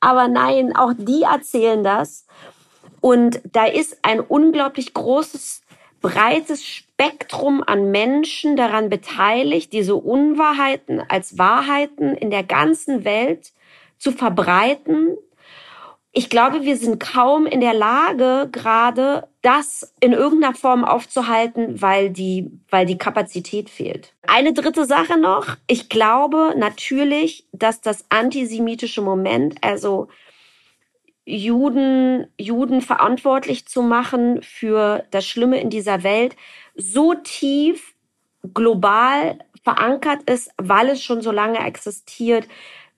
[0.00, 2.26] Aber nein, auch die erzählen das.
[3.00, 5.62] Und da ist ein unglaublich großes,
[6.00, 13.52] breites Spektrum an Menschen daran beteiligt, diese Unwahrheiten als Wahrheiten in der ganzen Welt
[13.98, 15.16] zu verbreiten
[16.16, 22.08] ich glaube, wir sind kaum in der Lage, gerade das in irgendeiner Form aufzuhalten, weil
[22.08, 24.14] die, weil die Kapazität fehlt.
[24.26, 25.58] Eine dritte Sache noch.
[25.66, 30.08] Ich glaube natürlich, dass das antisemitische Moment, also
[31.26, 36.34] Juden, Juden verantwortlich zu machen für das Schlimme in dieser Welt,
[36.76, 37.94] so tief
[38.54, 42.48] global verankert ist, weil es schon so lange existiert,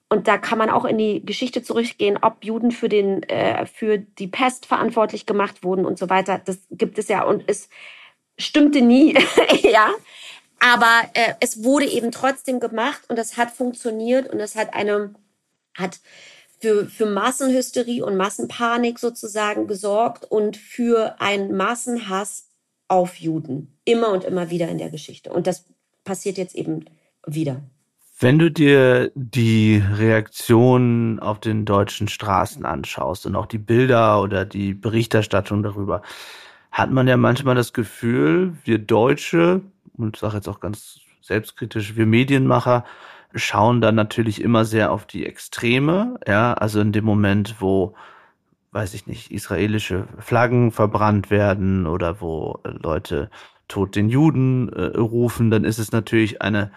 [0.09, 3.99] und da kann man auch in die Geschichte zurückgehen, ob Juden für den äh, für
[3.99, 6.41] die Pest verantwortlich gemacht wurden und so weiter.
[6.43, 7.69] Das gibt es ja und es
[8.37, 9.13] stimmte nie,
[9.61, 9.91] ja.
[10.59, 15.13] Aber äh, es wurde eben trotzdem gemacht und es hat funktioniert und es hat eine
[15.77, 15.99] hat
[16.59, 22.49] für, für Massenhysterie und Massenpanik sozusagen gesorgt und für einen Massenhass
[22.87, 23.79] auf Juden.
[23.85, 25.31] Immer und immer wieder in der Geschichte.
[25.31, 25.65] Und das
[26.03, 26.85] passiert jetzt eben
[27.25, 27.61] wieder.
[28.21, 34.43] Wenn du dir die Reaktionen auf den deutschen Straßen anschaust und auch die Bilder oder
[34.43, 36.01] die Berichterstattung darüber,
[36.69, 39.61] hat man ja manchmal das Gefühl, wir Deutsche,
[39.95, 42.83] und ich sage jetzt auch ganz selbstkritisch, wir Medienmacher,
[43.35, 47.95] schauen dann natürlich immer sehr auf die Extreme, ja, also in dem Moment, wo,
[48.73, 53.29] weiß ich nicht, israelische Flaggen verbrannt werden oder wo Leute
[53.69, 56.71] tot den Juden äh, rufen, dann ist es natürlich eine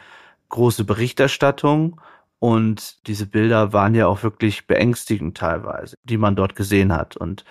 [0.52, 2.00] große Berichterstattung
[2.38, 7.44] und diese Bilder waren ja auch wirklich beängstigend teilweise, die man dort gesehen hat und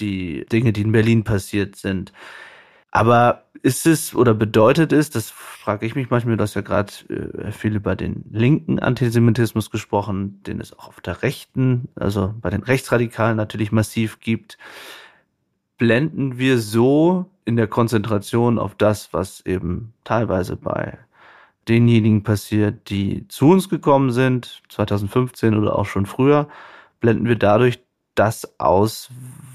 [0.00, 2.12] die Dinge, die in Berlin passiert sind.
[2.90, 6.92] Aber ist es oder bedeutet es, das frage ich mich manchmal, du hast ja gerade
[7.08, 12.50] äh, viel über den linken Antisemitismus gesprochen, den es auch auf der rechten, also bei
[12.50, 14.58] den Rechtsradikalen natürlich massiv gibt.
[15.76, 20.98] Blenden wir so in der Konzentration auf das, was eben teilweise bei
[21.68, 26.48] denjenigen passiert, die zu uns gekommen sind, 2015 oder auch schon früher,
[27.00, 27.80] blenden wir dadurch
[28.14, 29.10] das aus,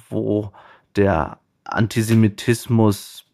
[0.09, 0.51] wo
[0.95, 3.25] der Antisemitismus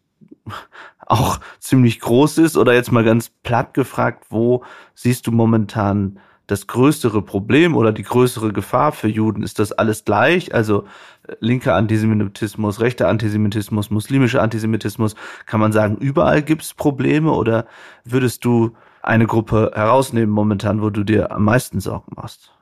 [1.06, 6.66] auch ziemlich groß ist oder jetzt mal ganz platt gefragt, wo siehst du momentan das
[6.66, 9.42] größere Problem oder die größere Gefahr für Juden?
[9.42, 10.54] Ist das alles gleich?
[10.54, 10.84] Also
[11.26, 15.14] äh, linker Antisemitismus, rechter Antisemitismus, muslimischer Antisemitismus,
[15.46, 17.66] kann man sagen, überall gibt es Probleme oder
[18.04, 22.52] würdest du eine Gruppe herausnehmen momentan, wo du dir am meisten Sorgen machst?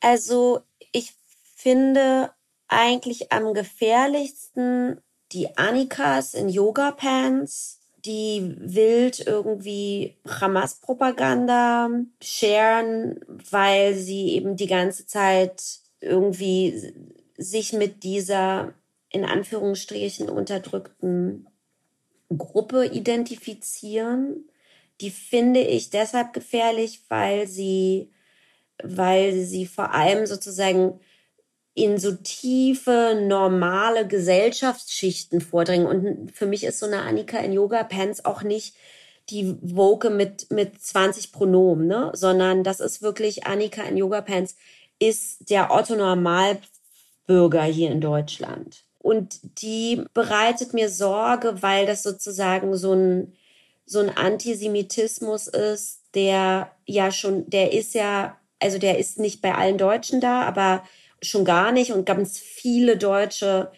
[0.00, 0.60] Also
[0.92, 1.12] ich
[1.56, 2.30] finde
[2.68, 5.00] eigentlich am gefährlichsten
[5.32, 11.90] die Anikas in Yoga-Pants, die wild irgendwie Hamas-Propaganda
[12.22, 15.62] sharen, weil sie eben die ganze Zeit
[16.00, 16.92] irgendwie
[17.36, 18.74] sich mit dieser
[19.08, 21.46] in Anführungsstrichen unterdrückten
[22.36, 24.48] Gruppe identifizieren.
[25.00, 28.10] Die finde ich deshalb gefährlich, weil sie,
[28.82, 31.00] weil sie vor allem sozusagen
[31.74, 35.86] in so tiefe, normale Gesellschaftsschichten vordringen.
[35.86, 38.76] Und für mich ist so eine Annika in Yoga Pants auch nicht
[39.30, 42.12] die Woke mit, mit 20 Pronomen, ne?
[42.14, 44.54] sondern das ist wirklich Annika in Yoga Pants
[45.00, 48.84] ist der Otto Normalbürger hier in Deutschland.
[48.98, 53.34] Und die bereitet mir Sorge, weil das sozusagen so ein,
[53.84, 59.54] so ein Antisemitismus ist, der ja schon, der ist ja, also der ist nicht bei
[59.54, 60.84] allen Deutschen da, aber
[61.28, 63.70] schon gar nicht und ganz viele Deutsche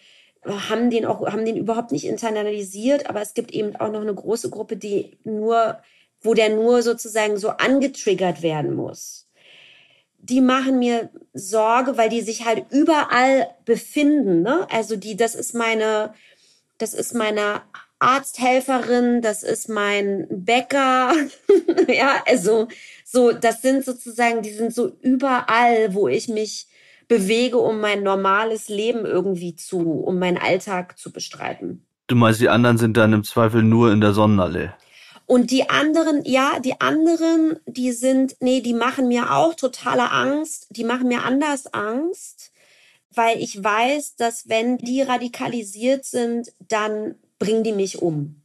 [0.47, 4.13] haben den auch, haben den überhaupt nicht internalisiert, aber es gibt eben auch noch eine
[4.13, 5.79] große Gruppe, die nur,
[6.21, 9.27] wo der nur sozusagen so angetriggert werden muss.
[10.19, 14.41] Die machen mir Sorge, weil die sich halt überall befinden.
[14.41, 14.67] Ne?
[14.71, 16.13] Also die, das ist meine,
[16.77, 17.61] das ist meine
[17.99, 21.13] Arzthelferin, das ist mein Bäcker.
[21.87, 22.67] ja, also
[23.05, 26.67] so, das sind sozusagen, die sind so überall, wo ich mich
[27.07, 31.85] bewege, um mein normales Leben irgendwie zu, um meinen Alltag zu bestreiten.
[32.07, 34.69] Du meinst, die anderen sind dann im Zweifel nur in der Sonnenallee?
[35.25, 40.67] Und die anderen, ja, die anderen, die sind, nee, die machen mir auch totale Angst.
[40.69, 42.53] Die machen mir anders Angst,
[43.13, 48.41] weil ich weiß, dass wenn die radikalisiert sind, dann bringen die mich um.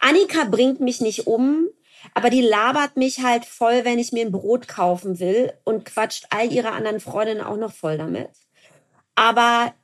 [0.00, 1.68] Annika bringt mich nicht um,
[2.14, 6.26] aber die labert mich halt voll, wenn ich mir ein Brot kaufen will und quatscht
[6.30, 8.30] all ihre anderen Freundinnen auch noch voll damit.
[9.14, 9.74] Aber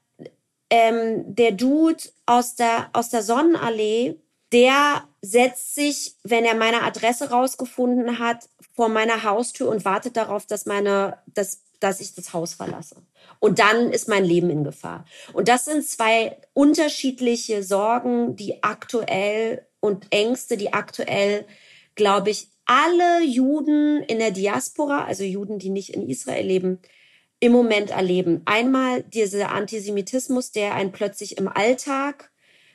[0.70, 4.18] ähm, der Dude aus der, aus der Sonnenallee,
[4.52, 10.46] der setzt sich, wenn er meine Adresse rausgefunden hat, vor meiner Haustür und wartet darauf,
[10.46, 12.96] dass meine, dass, dass ich das Haus verlasse.
[13.38, 15.04] Und dann ist mein Leben in Gefahr.
[15.32, 21.44] Und das sind zwei unterschiedliche Sorgen, die aktuell und Ängste, die aktuell
[21.94, 26.78] glaube ich, alle Juden in der Diaspora, also Juden, die nicht in Israel leben,
[27.40, 28.42] im Moment erleben.
[28.44, 32.30] Einmal dieser Antisemitismus, der einen plötzlich im Alltag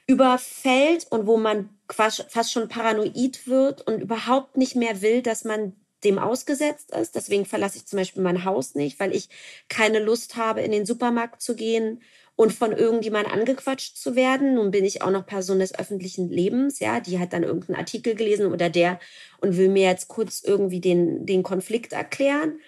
[0.08, 5.74] überfällt und wo man fast schon paranoid wird und überhaupt nicht mehr will, dass man
[6.04, 7.16] dem ausgesetzt ist.
[7.16, 9.30] Deswegen verlasse ich zum Beispiel mein Haus nicht, weil ich
[9.68, 12.02] keine Lust habe, in den Supermarkt zu gehen
[12.38, 14.54] und von irgendjemand angequatscht zu werden.
[14.54, 18.16] Nun bin ich auch noch Person des öffentlichen Lebens, ja, die hat dann irgendeinen Artikel
[18.16, 19.00] gelesen oder der
[19.42, 22.60] und will mir jetzt kurz irgendwie den, den Konflikt erklären.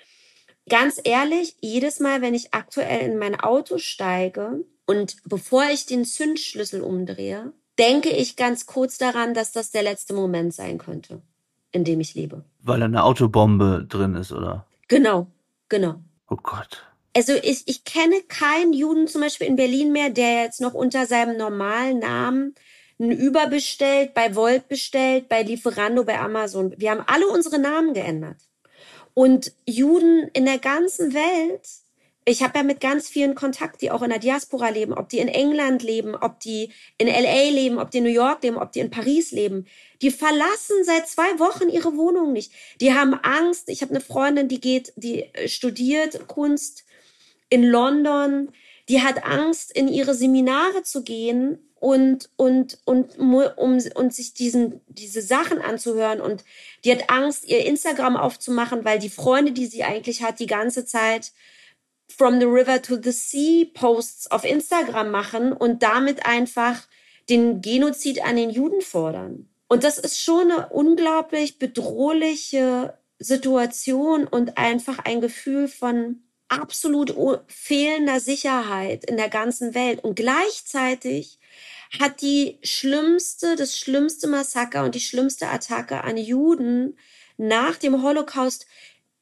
[0.68, 6.04] Ganz ehrlich, jedes Mal, wenn ich aktuell in mein Auto steige und bevor ich den
[6.04, 11.22] Zündschlüssel umdrehe, denke ich ganz kurz daran, dass das der letzte Moment sein könnte,
[11.72, 12.44] in dem ich lebe.
[12.62, 14.66] Weil eine Autobombe drin ist, oder?
[14.88, 15.28] Genau,
[15.70, 16.02] genau.
[16.28, 16.89] Oh Gott
[17.20, 21.06] also ich, ich kenne keinen Juden zum Beispiel in Berlin mehr, der jetzt noch unter
[21.06, 22.56] seinem normalen Namen
[22.98, 26.74] ein Uber bestellt, bei Volt bestellt, bei Lieferando, bei Amazon.
[26.78, 28.38] Wir haben alle unsere Namen geändert.
[29.14, 31.68] Und Juden in der ganzen Welt,
[32.24, 35.20] ich habe ja mit ganz vielen Kontakt, die auch in der Diaspora leben, ob die
[35.20, 38.72] in England leben, ob die in LA leben, ob die in New York leben, ob
[38.72, 39.68] die in Paris leben,
[40.02, 42.54] die verlassen seit zwei Wochen ihre Wohnung nicht.
[42.80, 43.68] Die haben Angst.
[43.68, 46.86] Ich habe eine Freundin, die geht, die studiert Kunst
[47.50, 48.52] in London,
[48.88, 54.82] die hat Angst, in ihre Seminare zu gehen und, und, und, um, und sich diesen,
[54.88, 56.22] diese Sachen anzuhören.
[56.22, 56.44] Und
[56.84, 60.86] die hat Angst, ihr Instagram aufzumachen, weil die Freunde, die sie eigentlich hat, die ganze
[60.86, 61.32] Zeit
[62.16, 66.88] From the River to the Sea Posts auf Instagram machen und damit einfach
[67.30, 69.48] den Genozid an den Juden fordern.
[69.68, 77.16] Und das ist schon eine unglaublich bedrohliche Situation und einfach ein Gefühl von absolut
[77.48, 80.04] fehlender Sicherheit in der ganzen Welt.
[80.04, 81.40] Und gleichzeitig
[82.00, 86.98] hat die schlimmste, das schlimmste Massaker und die schlimmste Attacke an Juden
[87.38, 88.68] nach dem Holocaust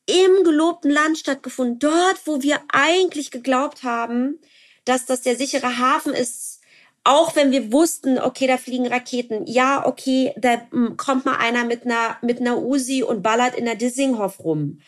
[0.05, 1.79] im gelobten Land stattgefunden.
[1.79, 4.39] Dort, wo wir eigentlich geglaubt haben,
[4.85, 6.61] dass das der sichere Hafen ist,
[7.03, 9.45] auch wenn wir wussten, okay, da fliegen Raketen.
[9.47, 13.63] Ja, okay, da hm, kommt mal einer mit einer, mit einer Uzi und ballert in
[13.63, 14.79] der Dissinghoff rum.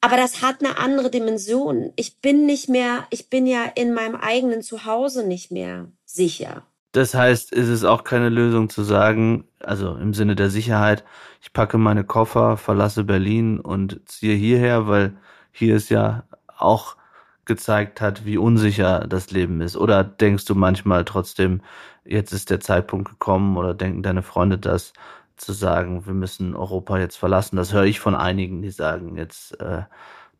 [0.00, 1.92] Aber das hat eine andere Dimension.
[1.96, 6.62] Ich bin nicht mehr, ich bin ja in meinem eigenen Zuhause nicht mehr sicher.
[6.92, 11.04] Das heißt, ist es auch keine Lösung zu sagen, also im Sinne der Sicherheit,
[11.40, 15.16] ich packe meine Koffer, verlasse Berlin und ziehe hierher, weil
[15.52, 16.24] hier es ja
[16.56, 16.96] auch
[17.44, 19.76] gezeigt hat, wie unsicher das Leben ist.
[19.76, 21.62] Oder denkst du manchmal trotzdem,
[22.04, 24.92] jetzt ist der Zeitpunkt gekommen oder denken deine Freunde das,
[25.40, 27.56] zu sagen, wir müssen Europa jetzt verlassen.
[27.56, 29.82] Das höre ich von einigen, die sagen, jetzt äh,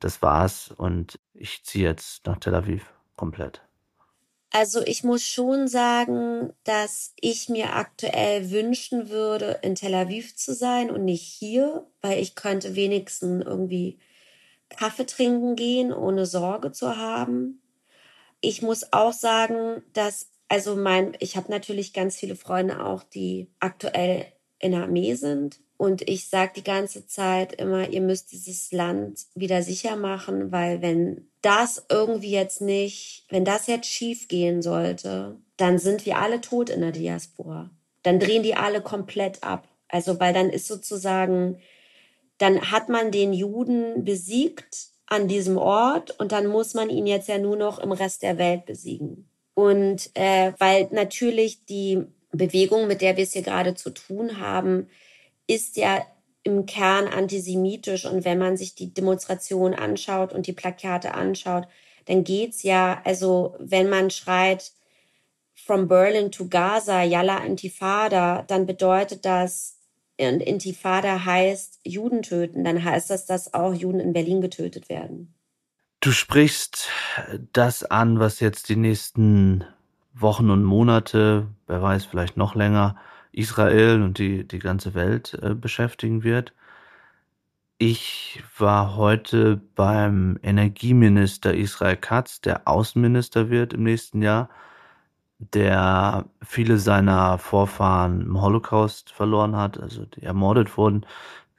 [0.00, 3.62] das war's und ich ziehe jetzt nach Tel Aviv komplett.
[4.52, 10.54] Also ich muss schon sagen, dass ich mir aktuell wünschen würde, in Tel Aviv zu
[10.54, 14.00] sein und nicht hier, weil ich könnte wenigstens irgendwie
[14.68, 17.62] Kaffee trinken gehen, ohne Sorge zu haben.
[18.40, 23.48] Ich muss auch sagen, dass also mein, ich habe natürlich ganz viele Freunde auch, die
[23.60, 25.58] aktuell in der Armee sind.
[25.76, 30.82] Und ich sage die ganze Zeit immer, ihr müsst dieses Land wieder sicher machen, weil
[30.82, 36.40] wenn das irgendwie jetzt nicht, wenn das jetzt schief gehen sollte, dann sind wir alle
[36.42, 37.70] tot in der Diaspora.
[38.02, 39.66] Dann drehen die alle komplett ab.
[39.88, 41.58] Also, weil dann ist sozusagen,
[42.38, 47.28] dann hat man den Juden besiegt an diesem Ort und dann muss man ihn jetzt
[47.28, 49.28] ja nur noch im Rest der Welt besiegen.
[49.54, 54.88] Und äh, weil natürlich die Bewegung, mit der wir es hier gerade zu tun haben,
[55.46, 56.04] ist ja
[56.42, 58.06] im Kern antisemitisch.
[58.06, 61.66] Und wenn man sich die Demonstration anschaut und die Plakate anschaut,
[62.06, 64.72] dann geht's ja, also wenn man schreit,
[65.54, 69.76] from Berlin to Gaza, Yalla Intifada, dann bedeutet das,
[70.18, 75.34] und Intifada heißt Juden töten, dann heißt das, dass auch Juden in Berlin getötet werden.
[76.00, 76.88] Du sprichst
[77.52, 79.64] das an, was jetzt die nächsten
[80.14, 82.96] Wochen und Monate, wer weiß, vielleicht noch länger,
[83.32, 86.52] Israel und die, die ganze Welt äh, beschäftigen wird.
[87.78, 94.50] Ich war heute beim Energieminister Israel Katz, der Außenminister wird im nächsten Jahr,
[95.38, 101.06] der viele seiner Vorfahren im Holocaust verloren hat, also die ermordet wurden,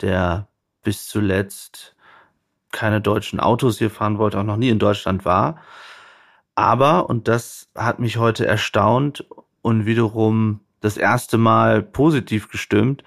[0.02, 0.48] der
[0.84, 1.96] bis zuletzt
[2.72, 5.60] keine deutschen Autos hier fahren wollte, auch noch nie in Deutschland war.
[6.56, 9.26] Aber, und das hat mich heute erstaunt
[9.62, 13.04] und wiederum das erste Mal positiv gestimmt,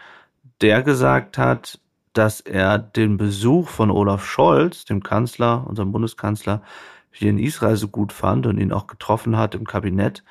[0.61, 1.81] der gesagt hat,
[2.13, 6.63] dass er den Besuch von Olaf Scholz, dem Kanzler, unserem Bundeskanzler,
[7.11, 10.25] hier in Israel so gut fand und ihn auch getroffen hat im Kabinett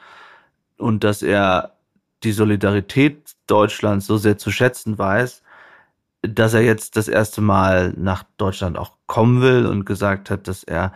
[0.78, 1.78] und dass er
[2.24, 5.44] die Solidarität Deutschlands so sehr zu schätzen weiß,
[6.22, 10.64] dass er jetzt das erste Mal nach Deutschland auch kommen will und gesagt hat, dass
[10.64, 10.94] er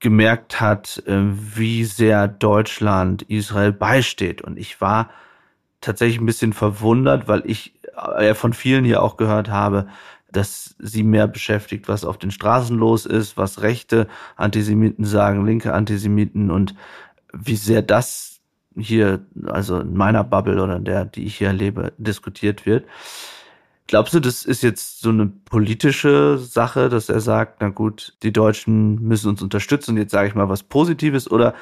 [0.00, 4.42] gemerkt hat, äh, wie sehr Deutschland Israel beisteht.
[4.42, 5.10] Und ich war
[5.80, 7.74] tatsächlich ein bisschen verwundert, weil ich
[8.16, 9.86] äh, von vielen hier auch gehört habe,
[10.32, 15.74] dass sie mehr beschäftigt, was auf den Straßen los ist, was rechte Antisemiten sagen, linke
[15.74, 16.74] Antisemiten und
[17.32, 18.40] wie sehr das
[18.76, 22.86] hier, also in meiner Bubble oder in der, die ich hier erlebe, diskutiert wird.
[23.90, 28.32] Glaubst du, das ist jetzt so eine politische Sache, dass er sagt, na gut, die
[28.32, 31.56] Deutschen müssen uns unterstützen, jetzt sage ich mal was Positives, oder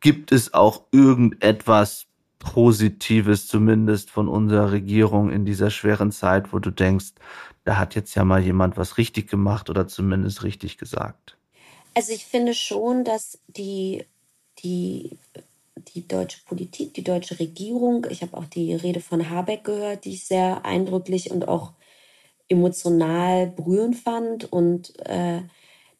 [0.00, 2.06] gibt es auch irgendetwas
[2.40, 7.12] Positives zumindest von unserer Regierung in dieser schweren Zeit, wo du denkst,
[7.62, 11.36] da hat jetzt ja mal jemand was richtig gemacht oder zumindest richtig gesagt?
[11.94, 14.04] Also ich finde schon, dass die,
[14.64, 15.16] die
[15.94, 18.06] die deutsche Politik, die deutsche Regierung.
[18.10, 21.72] Ich habe auch die Rede von Habeck gehört, die ich sehr eindrücklich und auch
[22.48, 25.42] emotional berührend fand und äh,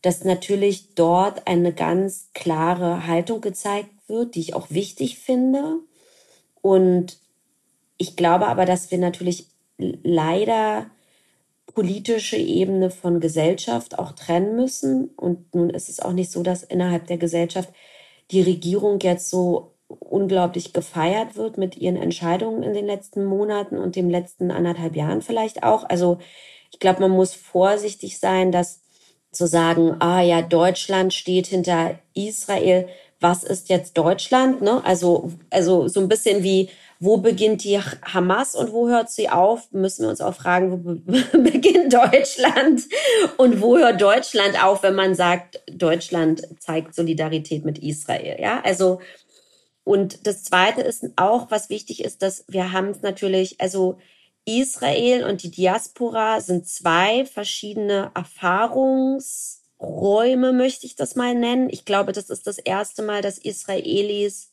[0.03, 5.81] dass natürlich dort eine ganz klare Haltung gezeigt wird, die ich auch wichtig finde.
[6.63, 7.19] Und
[7.99, 9.49] ich glaube aber, dass wir natürlich
[9.79, 10.91] leider
[11.75, 15.11] politische Ebene von Gesellschaft auch trennen müssen.
[15.17, 17.73] Und nun ist es auch nicht so, dass innerhalb der Gesellschaft
[18.31, 23.97] die Regierung jetzt so unglaublich gefeiert wird mit ihren Entscheidungen in den letzten Monaten und
[23.97, 25.89] dem letzten anderthalb Jahren vielleicht auch.
[25.89, 26.19] Also
[26.71, 28.83] ich glaube, man muss vorsichtig sein, dass
[29.31, 32.89] zu sagen, ah ja, Deutschland steht hinter Israel.
[33.21, 34.63] Was ist jetzt Deutschland?
[34.63, 34.85] Ne?
[34.85, 39.73] Also, also so ein bisschen wie, wo beginnt die Hamas und wo hört sie auf?
[39.73, 42.83] Müssen wir uns auch fragen, wo beginnt Deutschland
[43.37, 48.41] und wo hört Deutschland auf, wenn man sagt, Deutschland zeigt Solidarität mit Israel?
[48.41, 49.01] Ja, also
[49.89, 53.97] und das Zweite ist auch, was wichtig ist, dass wir haben es natürlich, also
[54.45, 58.11] Israel und die Diaspora sind zwei verschiedene
[59.79, 61.69] Erfahrungsräume, möchte ich das mal nennen.
[61.71, 64.51] Ich glaube, das ist das erste Mal, dass Israelis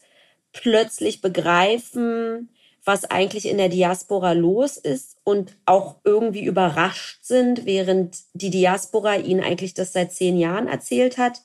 [0.53, 2.49] plötzlich begreifen,
[2.84, 9.17] was eigentlich in der Diaspora los ist und auch irgendwie überrascht sind, während die Diaspora
[9.17, 11.41] ihnen eigentlich das seit zehn Jahren erzählt hat.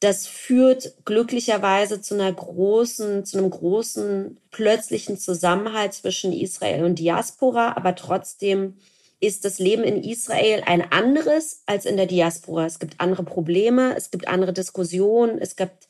[0.00, 7.76] Das führt glücklicherweise zu einer großen, zu einem großen plötzlichen Zusammenhalt zwischen Israel und Diaspora,
[7.76, 8.78] aber trotzdem
[9.20, 12.66] ist das Leben in Israel ein anderes als in der Diaspora.
[12.66, 15.88] Es gibt andere Probleme, es gibt andere Diskussionen, es gibt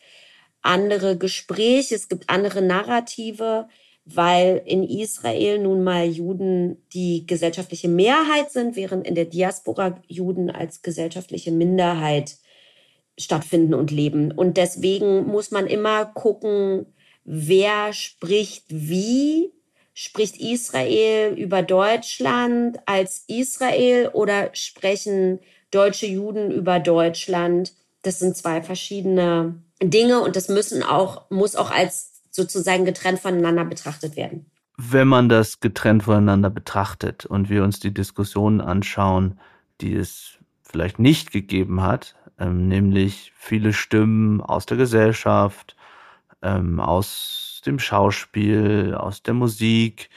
[0.62, 3.68] andere Gespräche, es gibt andere Narrative,
[4.04, 10.50] weil in Israel nun mal Juden die gesellschaftliche Mehrheit sind, während in der Diaspora Juden
[10.50, 12.36] als gesellschaftliche Minderheit
[13.18, 14.32] stattfinden und leben.
[14.32, 16.86] Und deswegen muss man immer gucken,
[17.24, 19.52] wer spricht wie.
[20.00, 25.40] Spricht Israel über Deutschland als Israel oder sprechen
[25.72, 27.72] deutsche Juden über Deutschland?
[28.02, 33.64] Das sind zwei verschiedene Dinge und das müssen auch, muss auch als sozusagen getrennt voneinander
[33.64, 34.46] betrachtet werden.
[34.76, 39.40] Wenn man das getrennt voneinander betrachtet und wir uns die Diskussionen anschauen,
[39.80, 45.74] die es vielleicht nicht gegeben hat, ähm, nämlich viele Stimmen aus der Gesellschaft,
[46.40, 46.78] ähm,
[47.58, 50.10] aus dem Schauspiel, aus der Musik.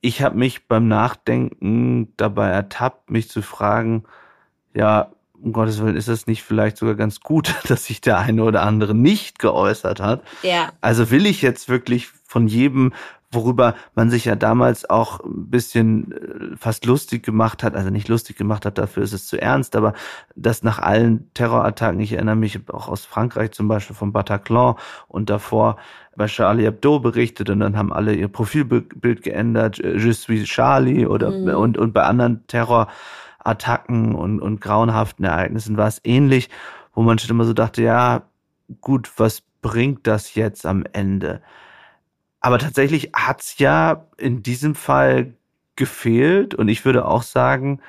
[0.00, 4.04] Ich habe mich beim Nachdenken dabei ertappt, mich zu fragen,
[4.72, 8.42] ja, um Gottes Willen, ist es nicht vielleicht sogar ganz gut, dass sich der eine
[8.42, 10.22] oder andere nicht geäußert hat?
[10.42, 10.72] Ja.
[10.80, 12.94] Also will ich jetzt wirklich von jedem
[13.32, 18.08] worüber man sich ja damals auch ein bisschen äh, fast lustig gemacht hat, also nicht
[18.08, 19.94] lustig gemacht hat, dafür ist es zu ernst, aber
[20.36, 24.76] das nach allen Terrorattacken, ich erinnere mich auch aus Frankreich zum Beispiel vom Bataclan
[25.08, 25.76] und davor
[26.14, 31.06] bei Charlie Hebdo berichtet und dann haben alle ihr Profilbild geändert, äh, Je suis Charlie
[31.06, 31.48] oder mhm.
[31.56, 36.50] und, und bei anderen Terrorattacken und, und grauenhaften Ereignissen war es ähnlich,
[36.94, 38.22] wo man schon immer so dachte, ja,
[38.80, 41.40] gut, was bringt das jetzt am Ende?
[42.42, 45.34] Aber tatsächlich hat's ja in diesem Fall
[45.76, 47.80] gefehlt und ich würde auch sagen,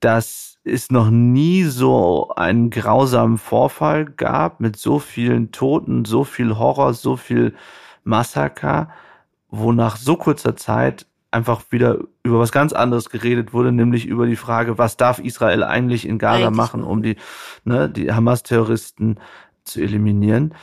[0.00, 6.58] dass es noch nie so einen grausamen Vorfall gab mit so vielen Toten, so viel
[6.58, 7.54] Horror, so viel
[8.04, 8.90] Massaker,
[9.48, 14.26] wo nach so kurzer Zeit einfach wieder über was ganz anderes geredet wurde, nämlich über
[14.26, 16.56] die Frage, was darf Israel eigentlich in Gaza eigentlich.
[16.56, 17.16] machen, um die,
[17.64, 19.18] ne, die Hamas-Terroristen
[19.64, 20.54] zu eliminieren.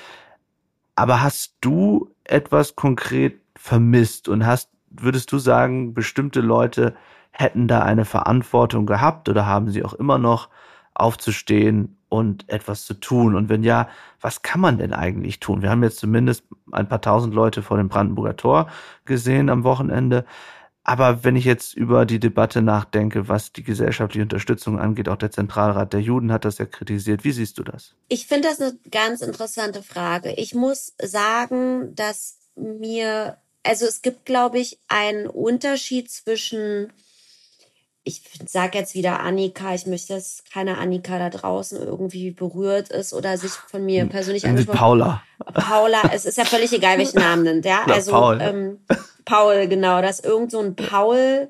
[1.01, 6.93] Aber hast du etwas konkret vermisst und hast, würdest du sagen, bestimmte Leute
[7.31, 10.49] hätten da eine Verantwortung gehabt oder haben sie auch immer noch
[10.93, 13.33] aufzustehen und etwas zu tun?
[13.33, 13.87] Und wenn ja,
[14.19, 15.63] was kann man denn eigentlich tun?
[15.63, 18.67] Wir haben jetzt zumindest ein paar tausend Leute vor dem Brandenburger Tor
[19.05, 20.23] gesehen am Wochenende.
[20.83, 25.29] Aber wenn ich jetzt über die Debatte nachdenke, was die gesellschaftliche Unterstützung angeht, auch der
[25.29, 27.23] Zentralrat der Juden hat das ja kritisiert.
[27.23, 27.93] Wie siehst du das?
[28.07, 30.31] Ich finde das eine ganz interessante Frage.
[30.33, 36.91] Ich muss sagen, dass mir, also es gibt, glaube ich, einen Unterschied zwischen,
[38.03, 43.13] ich sage jetzt wieder Annika, ich möchte, dass keine Annika da draußen irgendwie berührt ist
[43.13, 44.09] oder sich von mir hm.
[44.09, 44.79] persönlich angesprochen.
[44.79, 45.23] Paula.
[45.53, 47.83] Paula, es ist ja völlig egal, welchen Namen nennt, ja.
[47.87, 48.41] ja also Paul.
[48.41, 48.79] Ähm,
[49.25, 51.49] Paul, genau, dass irgend so ein Paul,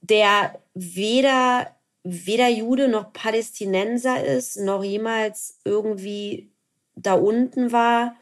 [0.00, 1.74] der weder
[2.04, 6.50] weder Jude noch Palästinenser ist, noch jemals irgendwie
[6.94, 8.14] da unten war,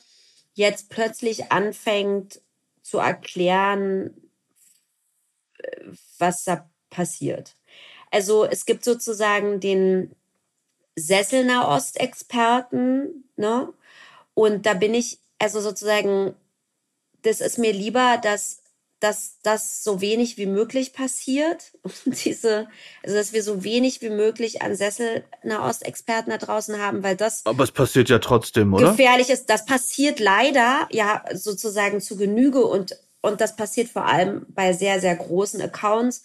[0.54, 2.40] jetzt plötzlich anfängt
[2.82, 4.14] zu erklären,
[6.18, 7.56] was da passiert.
[8.10, 10.14] Also es gibt sozusagen den
[10.94, 13.72] Sesselner Ostexperten, ne?
[14.34, 16.34] Und da bin ich also sozusagen,
[17.22, 18.61] das ist mir lieber, dass
[19.02, 21.72] dass das so wenig wie möglich passiert.
[21.82, 22.68] Und diese,
[23.02, 27.44] also dass wir so wenig wie möglich an Sessel Nahostexperten da draußen haben, weil das.
[27.44, 28.90] Aber es passiert ja trotzdem, oder?
[28.90, 29.50] Gefährlich ist.
[29.50, 35.00] Das passiert leider ja sozusagen zu Genüge und, und das passiert vor allem bei sehr,
[35.00, 36.22] sehr großen Accounts.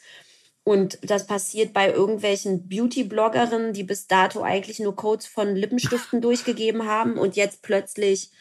[0.64, 6.86] Und das passiert bei irgendwelchen Beauty-Bloggerinnen, die bis dato eigentlich nur Codes von Lippenstiften durchgegeben
[6.86, 8.32] haben und jetzt plötzlich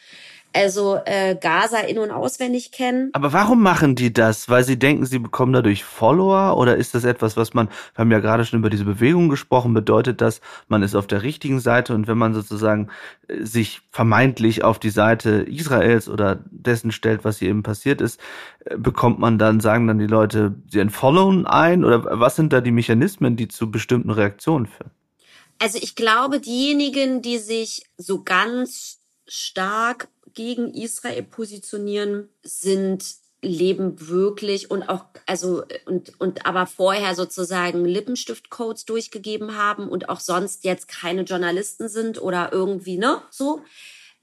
[0.57, 3.11] also äh, Gaza in- und auswendig kennen.
[3.13, 4.49] Aber warum machen die das?
[4.49, 6.57] Weil sie denken, sie bekommen dadurch Follower?
[6.57, 9.73] Oder ist das etwas, was man, wir haben ja gerade schon über diese Bewegung gesprochen,
[9.73, 12.89] bedeutet das, man ist auf der richtigen Seite und wenn man sozusagen
[13.27, 18.19] äh, sich vermeintlich auf die Seite Israels oder dessen stellt, was hier eben passiert ist,
[18.65, 21.85] äh, bekommt man dann, sagen dann die Leute, sie entfollowen ein?
[21.85, 24.91] Oder was sind da die Mechanismen, die zu bestimmten Reaktionen führen?
[25.59, 30.07] Also ich glaube, diejenigen, die sich so ganz stark
[30.37, 33.03] gegen Israel positionieren, sind
[33.41, 40.19] leben wirklich und auch also und und aber vorher sozusagen Lippenstiftcodes durchgegeben haben und auch
[40.19, 43.61] sonst jetzt keine Journalisten sind oder irgendwie ne so.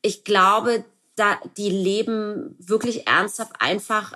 [0.03, 0.85] Ich glaube
[1.17, 4.15] da die leben wirklich ernsthaft einfach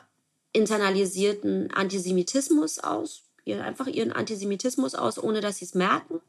[0.52, 6.20] internalisierten Antisemitismus aus einfach ihren Antisemitismus aus ohne dass sie es merken.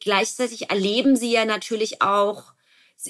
[0.00, 2.53] Gleichzeitig erleben sie ja natürlich auch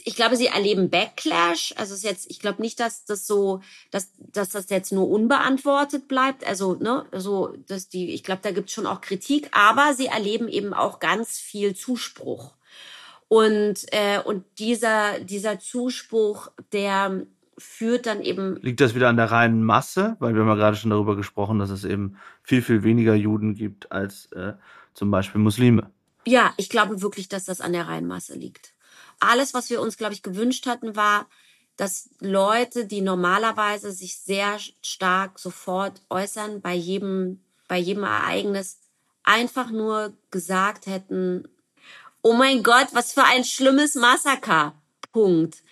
[0.05, 1.74] ich glaube, sie erleben Backlash.
[1.76, 3.61] Also es ist jetzt, ich glaube nicht, dass das so,
[3.91, 6.47] dass, dass das jetzt nur unbeantwortet bleibt.
[6.47, 10.07] Also, ne, so, dass die, ich glaube, da gibt es schon auch Kritik, aber sie
[10.07, 12.55] erleben eben auch ganz viel Zuspruch.
[13.28, 17.26] Und, äh, und dieser, dieser Zuspruch, der
[17.57, 18.57] führt dann eben.
[18.62, 20.16] Liegt das wieder an der reinen Masse?
[20.18, 23.55] Weil wir haben ja gerade schon darüber gesprochen, dass es eben viel, viel weniger Juden
[23.55, 24.55] gibt als äh,
[24.93, 25.91] zum Beispiel Muslime.
[26.26, 28.74] Ja, ich glaube wirklich, dass das an der reinen Masse liegt
[29.29, 31.27] alles, was wir uns, glaube ich, gewünscht hatten, war,
[31.77, 38.79] dass Leute, die normalerweise sich sehr stark sofort äußern bei jedem, bei jedem Ereignis,
[39.25, 41.49] einfach nur gesagt hätten,
[42.22, 44.75] oh mein Gott, was für ein schlimmes Massaker.
[45.12, 45.62] Punkt.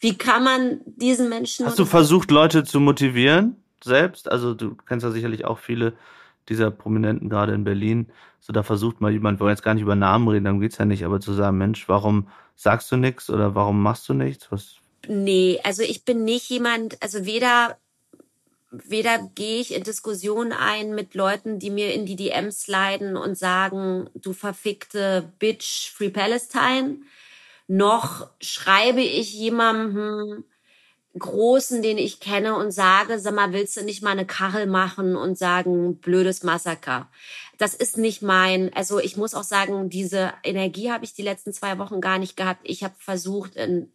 [0.00, 1.66] Wie kann man diesen Menschen.
[1.66, 4.30] Hast du versucht, Leute zu motivieren selbst?
[4.30, 5.94] Also du kennst ja sicherlich auch viele
[6.48, 8.08] dieser Prominenten gerade in Berlin.
[8.40, 10.78] So da versucht mal jemand, wir wollen jetzt gar nicht über Namen reden, darum geht's
[10.78, 12.26] ja nicht, aber zu sagen, Mensch, warum
[12.62, 14.50] sagst du nichts oder warum machst du nichts?
[14.50, 14.76] Was?
[15.08, 17.76] Nee, also ich bin nicht jemand, also weder
[18.72, 23.36] weder gehe ich in Diskussionen ein mit Leuten, die mir in die DMs sliden und
[23.36, 26.98] sagen, du verfickte Bitch, Free Palestine,
[27.68, 30.44] noch schreibe ich jemandem
[31.18, 35.14] Großen, den ich kenne und sage, sag mal, willst du nicht mal eine Kachel machen
[35.14, 37.10] und sagen, blödes Massaker?
[37.58, 41.52] Das ist nicht mein, also ich muss auch sagen, diese Energie habe ich die letzten
[41.52, 42.60] zwei Wochen gar nicht gehabt.
[42.64, 43.92] Ich habe versucht, in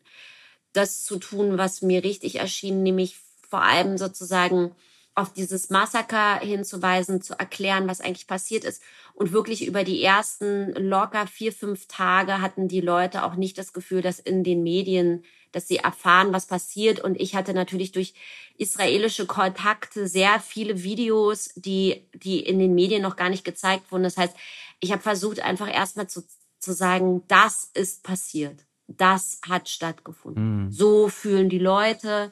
[0.73, 3.17] das zu tun, was mir richtig erschien, nämlich
[3.49, 4.75] vor allem sozusagen
[5.15, 8.83] auf dieses Massaker hinzuweisen, zu erklären, was eigentlich passiert ist.
[9.15, 13.73] Und wirklich über die ersten locker vier, fünf Tage hatten die Leute auch nicht das
[13.73, 16.99] Gefühl, dass in den Medien, dass sie erfahren, was passiert.
[16.99, 18.13] Und ich hatte natürlich durch
[18.57, 24.03] israelische Kontakte sehr viele Videos, die, die in den Medien noch gar nicht gezeigt wurden.
[24.03, 24.35] Das heißt,
[24.79, 26.23] ich habe versucht, einfach erstmal zu,
[26.59, 28.65] zu sagen, das ist passiert.
[28.87, 30.65] Das hat stattgefunden.
[30.65, 30.71] Mhm.
[30.71, 32.31] So fühlen die Leute.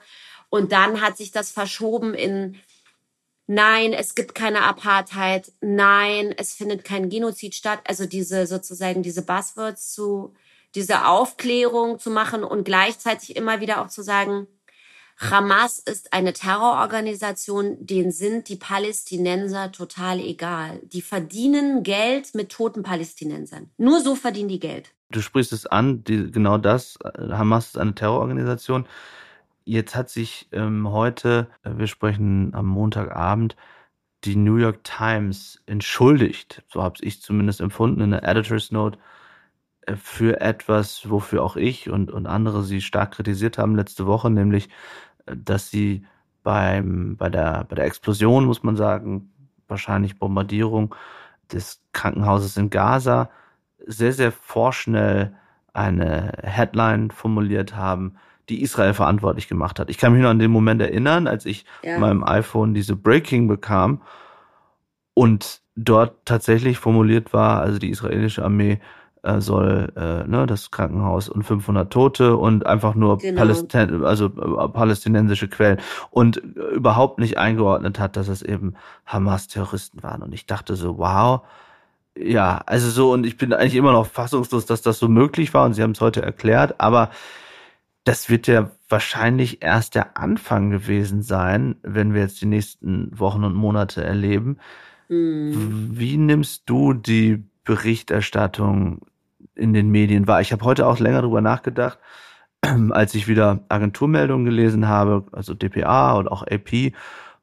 [0.50, 2.56] Und dann hat sich das verschoben in,
[3.48, 7.80] nein, es gibt keine Apartheid, nein, es findet kein Genozid statt.
[7.86, 10.34] Also diese sozusagen diese Buzzwords zu,
[10.76, 14.48] diese Aufklärung zu machen und gleichzeitig immer wieder auch zu sagen,
[15.18, 20.82] Hamas ist eine Terrororganisation, denen sind die Palästinenser total egal.
[20.84, 23.70] Die verdienen Geld mit toten Palästinensern.
[23.78, 24.94] Nur so verdienen die Geld.
[25.12, 27.00] Du sprichst es an, die, genau das.
[27.18, 28.88] Hamas ist eine Terrororganisation.
[29.64, 33.56] Jetzt hat sich ähm, heute, äh, wir sprechen am Montagabend,
[34.26, 38.98] die New York Times entschuldigt, so habe ich zumindest empfunden in der Editor's Note,
[39.96, 44.70] für etwas, wofür auch ich und, und andere sie stark kritisiert haben letzte Woche, nämlich,
[45.26, 46.06] äh, dass sie
[46.44, 49.32] beim, bei, der, bei der Explosion, muss man sagen,
[49.68, 50.94] wahrscheinlich Bombardierung
[51.52, 53.30] des Krankenhauses in Gaza,
[53.86, 55.36] sehr, sehr vorschnell
[55.74, 58.16] eine Headline formuliert haben,
[58.50, 59.90] die Israel verantwortlich gemacht hat.
[59.90, 61.98] Ich kann mich nur an den Moment erinnern, als ich ja.
[61.98, 64.02] meinem iPhone diese Breaking bekam
[65.14, 68.80] und dort tatsächlich formuliert war, also die israelische Armee
[69.26, 73.40] äh, soll äh, ne, das Krankenhaus und 500 Tote und einfach nur genau.
[73.40, 75.80] Palästin also äh, palästinensische Quellen
[76.12, 80.22] und äh, überhaupt nicht eingeordnet hat, dass es eben Hamas-Terroristen waren.
[80.22, 81.42] Und ich dachte so, wow,
[82.18, 85.66] ja, also so, und ich bin eigentlich immer noch fassungslos, dass das so möglich war
[85.66, 87.10] und Sie haben es heute erklärt, aber
[88.06, 93.44] das wird ja wahrscheinlich erst der Anfang gewesen sein, wenn wir jetzt die nächsten Wochen
[93.44, 94.58] und Monate erleben.
[95.10, 95.90] Mhm.
[95.92, 99.02] Wie nimmst du die Berichterstattung
[99.56, 100.42] in den Medien wahr?
[100.42, 102.00] Ich habe heute auch länger drüber nachgedacht,
[102.92, 106.94] als ich wieder Agenturmeldungen gelesen habe, also DPA und auch AP,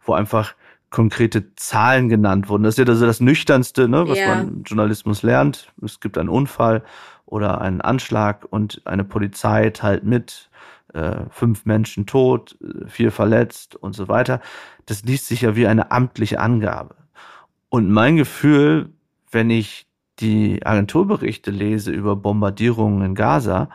[0.04, 0.54] wo einfach
[0.90, 2.62] konkrete Zahlen genannt wurden.
[2.62, 4.28] Das ist ja also das Nüchternste, ne, was ja.
[4.28, 5.72] man im Journalismus lernt.
[5.82, 6.84] Es gibt einen Unfall
[7.24, 10.50] oder einen Anschlag und eine Polizei teilt mit,
[10.92, 14.40] äh, fünf Menschen tot, vier verletzt und so weiter.
[14.86, 16.94] Das liest sich ja wie eine amtliche Angabe.
[17.70, 18.90] Und mein Gefühl,
[19.30, 19.86] wenn ich
[20.20, 23.68] die Agenturberichte lese über Bombardierungen in Gaza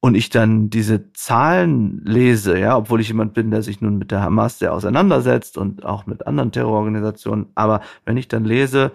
[0.00, 4.10] und ich dann diese Zahlen lese, ja, obwohl ich jemand bin, der sich nun mit
[4.10, 8.92] der Hamas sehr auseinandersetzt und auch mit anderen Terrororganisationen, aber wenn ich dann lese,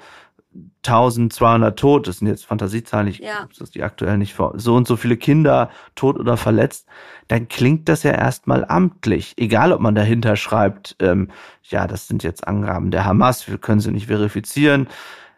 [0.85, 3.47] 1200 tot, das sind jetzt Fantasiezahlen, ich ja.
[3.57, 6.87] das die aktuell nicht vor, so und so viele Kinder tot oder verletzt,
[7.27, 9.33] dann klingt das ja erstmal amtlich.
[9.37, 11.29] Egal, ob man dahinter schreibt, ähm,
[11.63, 14.87] ja, das sind jetzt Angaben der Hamas, wir können sie nicht verifizieren.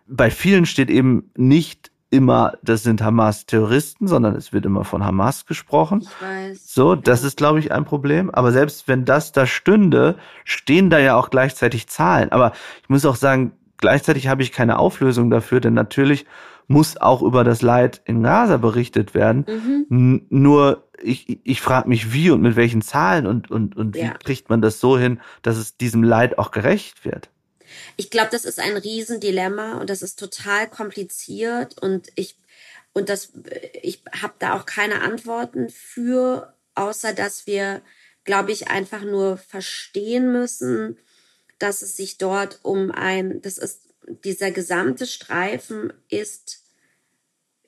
[0.10, 5.45] Bei vielen steht eben nicht immer, das sind Hamas-Terroristen, sondern es wird immer von Hamas
[5.45, 6.01] gesprochen.
[6.01, 6.74] Ich weiß.
[6.74, 7.28] So, das ja.
[7.28, 8.32] ist, glaube ich, ein Problem.
[8.32, 12.32] Aber selbst wenn das da stünde, stehen da ja auch gleichzeitig Zahlen.
[12.32, 16.26] Aber ich muss auch sagen, gleichzeitig habe ich keine Auflösung dafür, denn natürlich
[16.68, 19.45] muss auch über das Leid in Gaza berichtet werden.
[19.89, 20.26] Mhm.
[20.30, 24.03] Nur ich, ich frage mich, wie und mit welchen Zahlen und, und, und ja.
[24.03, 27.30] wie kriegt man das so hin, dass es diesem Leid auch gerecht wird?
[27.97, 32.38] Ich glaube, das ist ein Riesendilemma und das ist total kompliziert und ich
[32.93, 33.32] und das
[33.82, 37.82] ich habe da auch keine Antworten für, außer dass wir,
[38.24, 40.97] glaube ich, einfach nur verstehen müssen,
[41.59, 43.82] dass es sich dort um ein, das ist,
[44.24, 46.63] dieser gesamte Streifen ist,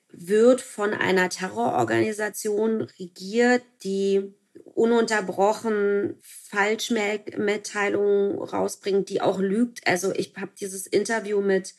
[0.08, 4.34] wird von einer Terrororganisation regiert, die
[4.74, 9.86] ununterbrochen Falschmitteilungen rausbringt, die auch lügt.
[9.86, 11.74] Also ich habe dieses Interview mit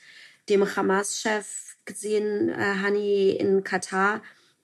[0.50, 4.22] dem Hamas-Chef gesehen, äh, Hani in Katar,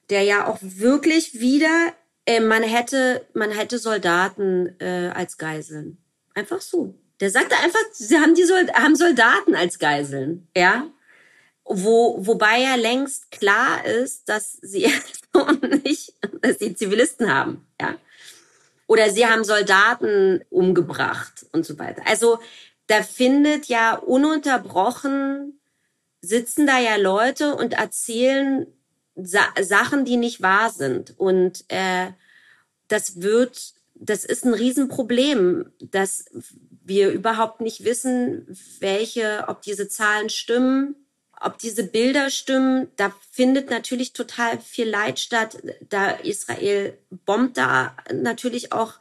[0.10, 1.94] der ja auch wirklich wieder,
[2.26, 5.98] äh, man hätte, man hätte Soldaten äh, als Geiseln.
[6.34, 6.96] Einfach so.
[7.20, 10.90] Der sagte einfach, sie haben die Sold haben Soldaten als Geiseln, ja.
[11.66, 14.90] Wo, wobei ja längst klar ist, dass sie
[15.84, 17.96] nicht, dass sie Zivilisten haben, ja.
[18.88, 22.02] Oder sie haben Soldaten umgebracht und so weiter.
[22.08, 22.40] Also
[22.88, 25.60] da findet ja ununterbrochen,
[26.22, 28.66] sitzen da ja Leute und erzählen
[29.16, 31.14] Sa Sachen, die nicht wahr sind.
[31.20, 32.08] Und äh,
[32.88, 36.26] das wird, das ist ein Riesenproblem, dass
[36.84, 38.48] wir überhaupt nicht wissen,
[38.80, 40.96] welche, ob diese Zahlen stimmen,
[41.42, 42.90] ob diese Bilder stimmen.
[42.98, 45.58] Da findet natürlich total viel Leid statt.
[45.90, 48.94] Da Israel bombt da natürlich auch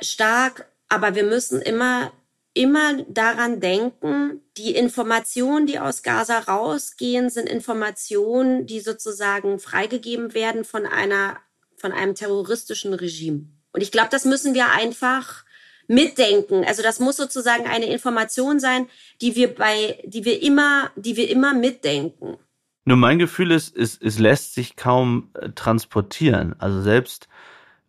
[0.00, 0.68] stark.
[0.88, 2.12] Aber wir müssen immer
[2.56, 10.64] immer daran denken, die Informationen, die aus Gaza rausgehen, sind Informationen, die sozusagen freigegeben werden
[10.64, 11.36] von einer,
[11.76, 13.44] von einem terroristischen Regime.
[13.72, 15.44] Und ich glaube, das müssen wir einfach
[15.88, 16.64] mitdenken.
[16.66, 18.86] Also das muss sozusagen eine Information sein,
[19.20, 22.36] die wir bei, die wir immer, die wir immer mitdenken.
[22.84, 26.54] Nur mein Gefühl ist, es, es lässt sich kaum äh, transportieren.
[26.58, 27.28] Also selbst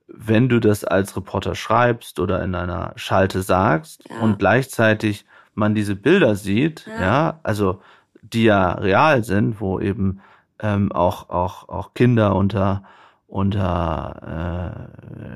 [0.07, 4.19] wenn du das als Reporter schreibst oder in einer Schalte sagst ja.
[4.19, 7.81] und gleichzeitig man diese Bilder sieht, ja, ja also
[8.21, 10.21] die ja real sind, wo eben
[10.59, 12.83] ähm, auch auch auch Kinder unter
[13.27, 14.87] unter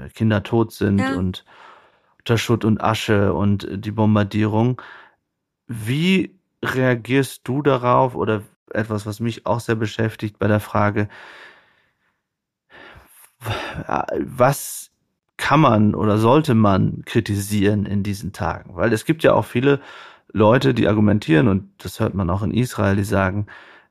[0.06, 1.16] äh, Kinder tot sind ja.
[1.16, 1.44] und
[2.22, 4.80] unter Schutt und Asche und die Bombardierung.
[5.68, 11.10] Wie reagierst du darauf oder etwas, was mich auch sehr beschäftigt bei der Frage,
[14.20, 14.92] was
[15.38, 18.76] kann man oder sollte man kritisieren in diesen Tagen?
[18.76, 19.82] Weil es gibt ja auch viele
[20.32, 23.48] Leute, die argumentieren, und das hört man auch in Israel, die sagen,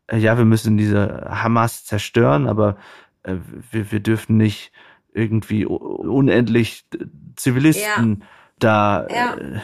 [0.06, 2.76] äh, ja, wir müssen diese Hamas zerstören, aber
[3.24, 3.34] äh,
[3.72, 4.72] wir, wir dürfen nicht
[5.12, 6.84] irgendwie unendlich
[7.36, 8.26] Zivilisten ja.
[8.58, 9.34] da ja.
[9.34, 9.60] Äh,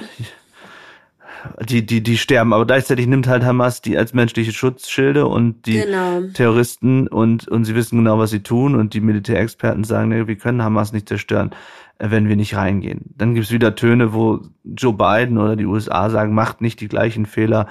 [1.68, 2.52] die, die, die sterben.
[2.52, 6.22] Aber gleichzeitig nimmt halt Hamas die als menschliche Schutzschilde und die genau.
[6.32, 10.36] Terroristen und, und sie wissen genau, was sie tun und die Militärexperten sagen, nee, wir
[10.36, 11.50] können Hamas nicht zerstören,
[11.98, 13.14] äh, wenn wir nicht reingehen.
[13.16, 17.26] Dann gibt's wieder Töne, wo Joe Biden oder die USA sagen, macht nicht die gleichen
[17.26, 17.68] Fehler,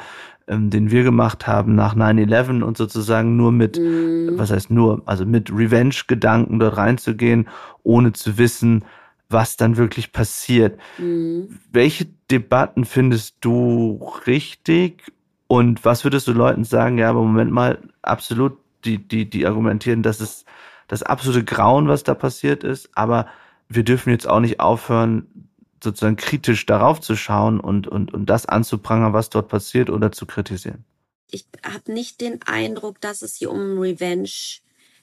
[0.48, 4.34] ähm, den wir gemacht haben nach 9-11 und sozusagen nur mit, mhm.
[4.38, 7.48] was heißt nur, also mit Revenge-Gedanken dort reinzugehen,
[7.84, 8.86] ohne zu wissen,
[9.30, 10.80] was dann wirklich passiert.
[10.98, 11.60] Mhm.
[11.72, 15.12] Welche Debatten findest du richtig
[15.48, 16.98] und was würdest du Leuten sagen?
[16.98, 20.46] Ja, aber Moment mal, absolut, die, die, die argumentieren, das ist
[20.88, 23.28] das absolute Grauen, was da passiert ist, aber
[23.68, 25.50] wir dürfen jetzt auch nicht aufhören,
[25.84, 30.26] sozusagen kritisch darauf zu schauen und, und, und das anzuprangern, was dort passiert oder zu
[30.26, 30.86] kritisieren.
[31.32, 34.30] Ich habe nicht den Eindruck, dass es hier um Revenge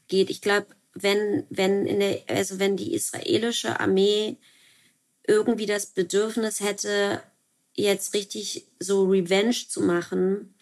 [0.08, 0.30] geht.
[0.30, 4.36] Ich glaube, wenn, wenn, in der, also wenn die israelische Armee
[5.26, 7.22] irgendwie das Bedürfnis hätte,
[7.74, 10.54] jetzt richtig so Revenge zu machen,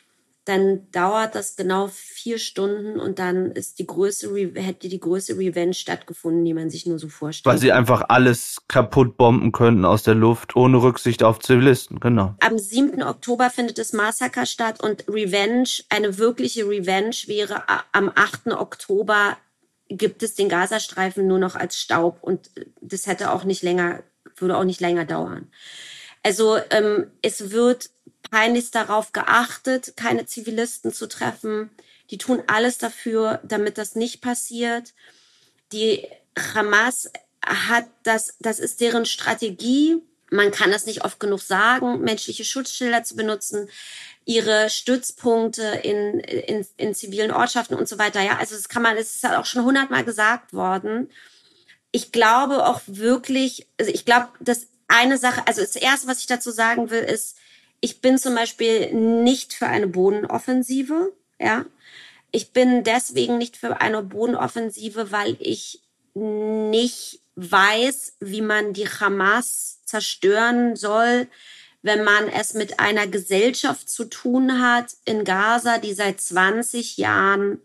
[0.50, 5.74] dann dauert das genau vier Stunden und dann ist die größte hätte die größte Revenge
[5.74, 7.52] stattgefunden, die man sich nur so vorstellt.
[7.54, 12.34] Weil sie einfach alles kaputt bomben könnten aus der Luft, ohne Rücksicht auf Zivilisten, genau.
[12.40, 13.00] Am 7.
[13.02, 18.48] Oktober findet das Massaker statt und Revenge, eine wirkliche Revenge wäre am 8.
[18.48, 19.36] Oktober
[19.88, 24.02] gibt es den Gazastreifen nur noch als Staub und das hätte auch nicht länger,
[24.36, 25.46] würde auch nicht länger dauern.
[26.24, 27.90] Also ähm, es wird
[28.30, 31.70] peinlichst darauf geachtet, keine Zivilisten zu treffen.
[32.10, 34.92] Die tun alles dafür, damit das nicht passiert.
[35.72, 36.06] Die
[36.54, 37.10] Hamas
[37.44, 40.02] hat das, das ist deren Strategie.
[40.30, 43.68] Man kann das nicht oft genug sagen, menschliche Schutzschilder zu benutzen
[44.30, 48.20] ihre Stützpunkte in, in, in zivilen Ortschaften und so weiter.
[48.20, 51.10] Ja, also das kann man, es ist halt auch schon hundertmal gesagt worden.
[51.90, 56.26] Ich glaube auch wirklich, also ich glaube, dass eine Sache, also das erste, was ich
[56.26, 57.38] dazu sagen will, ist,
[57.80, 61.64] ich bin zum Beispiel nicht für eine Bodenoffensive, ja.
[62.32, 65.82] Ich bin deswegen nicht für eine Bodenoffensive, weil ich
[66.14, 71.26] nicht weiß, wie man die Hamas zerstören soll,
[71.82, 77.60] wenn man es mit einer Gesellschaft zu tun hat in Gaza, die seit 20 Jahren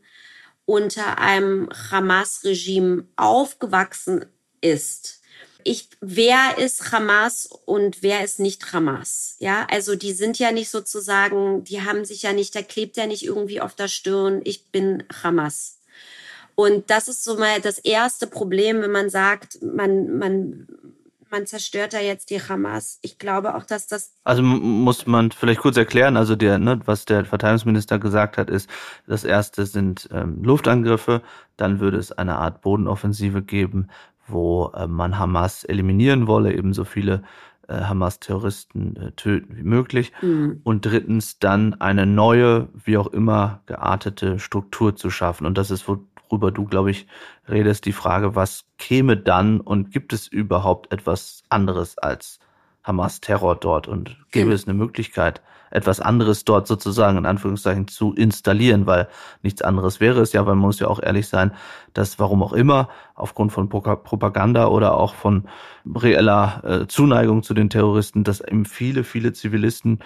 [0.66, 4.26] unter einem Hamas-Regime aufgewachsen
[4.61, 5.22] ist.
[5.68, 9.36] Ich, wer ist Hamas und wer ist nicht Hamas?
[9.39, 13.07] Ja, also die sind ja nicht sozusagen, die haben sich ja nicht, da klebt ja
[13.07, 15.80] nicht irgendwie auf der Stirn, ich bin Hamas.
[16.53, 20.68] Und das ist so mal das erste Problem, wenn man sagt, man, man
[21.36, 22.99] man zerstört da jetzt die Hamas.
[23.01, 24.13] Ich glaube auch, dass das.
[24.24, 28.70] Also muss man vielleicht kurz erklären, also der, ne, was der Verteidigungsminister gesagt hat, ist,
[29.05, 31.22] das erste sind ähm, Luftangriffe,
[31.57, 33.89] dann würde es eine Art Bodenoffensive geben,
[34.28, 37.23] wo äh, man Hamas eliminieren wolle, eben so viele
[37.67, 40.11] äh, Hamas-Terroristen äh, töten wie möglich.
[40.21, 40.61] Mhm.
[40.63, 45.45] Und drittens dann eine neue, wie auch immer geartete Struktur zu schaffen.
[45.45, 45.99] Und das ist, wo
[46.30, 47.07] worüber du, glaube ich,
[47.47, 52.39] redest, die Frage, was käme dann und gibt es überhaupt etwas anderes als
[52.84, 54.51] Hamas-Terror dort und gäbe mhm.
[54.53, 55.41] es eine Möglichkeit,
[55.76, 59.07] etwas anderes dort sozusagen in Anführungszeichen zu installieren, weil
[59.43, 61.51] nichts anderes wäre es ja, weil man muss ja auch ehrlich sein,
[61.93, 65.47] dass warum auch immer, aufgrund von Propaganda oder auch von
[65.86, 69.99] reeller äh, Zuneigung zu den Terroristen, dass eben viele, viele Zivilisten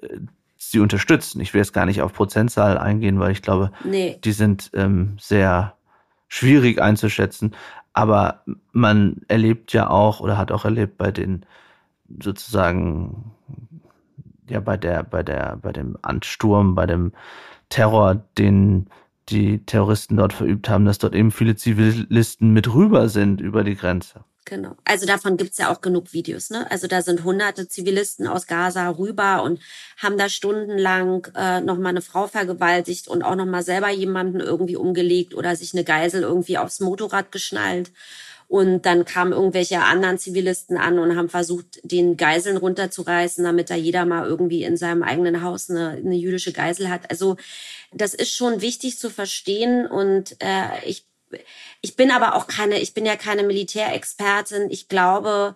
[0.00, 0.18] äh,
[0.56, 1.40] sie unterstützen.
[1.40, 4.18] Ich will jetzt gar nicht auf Prozentzahl eingehen, weil ich glaube, nee.
[4.24, 5.74] die sind ähm, sehr
[6.28, 7.54] schwierig einzuschätzen.
[7.92, 11.46] Aber man erlebt ja auch oder hat auch erlebt bei den
[12.22, 13.32] sozusagen
[14.48, 17.12] ja bei der bei der bei dem Ansturm, bei dem
[17.68, 18.88] Terror, den
[19.30, 23.74] die Terroristen dort verübt haben, dass dort eben viele Zivilisten mit rüber sind über die
[23.74, 24.24] Grenze.
[24.46, 24.76] Genau.
[24.84, 26.50] Also davon gibt's ja auch genug Videos.
[26.50, 26.70] Ne?
[26.70, 29.58] Also da sind hunderte Zivilisten aus Gaza rüber und
[29.96, 35.34] haben da stundenlang äh, nochmal eine Frau vergewaltigt und auch nochmal selber jemanden irgendwie umgelegt
[35.34, 37.90] oder sich eine Geisel irgendwie aufs Motorrad geschnallt.
[38.48, 43.74] Und dann kamen irgendwelche anderen Zivilisten an und haben versucht, den Geiseln runterzureißen, damit da
[43.74, 47.10] jeder mal irgendwie in seinem eigenen Haus eine, eine jüdische Geisel hat.
[47.10, 47.36] Also
[47.92, 49.86] das ist schon wichtig zu verstehen.
[49.86, 51.06] Und äh, ich
[51.80, 54.70] ich bin aber auch keine, ich bin ja keine Militärexpertin.
[54.70, 55.54] Ich glaube,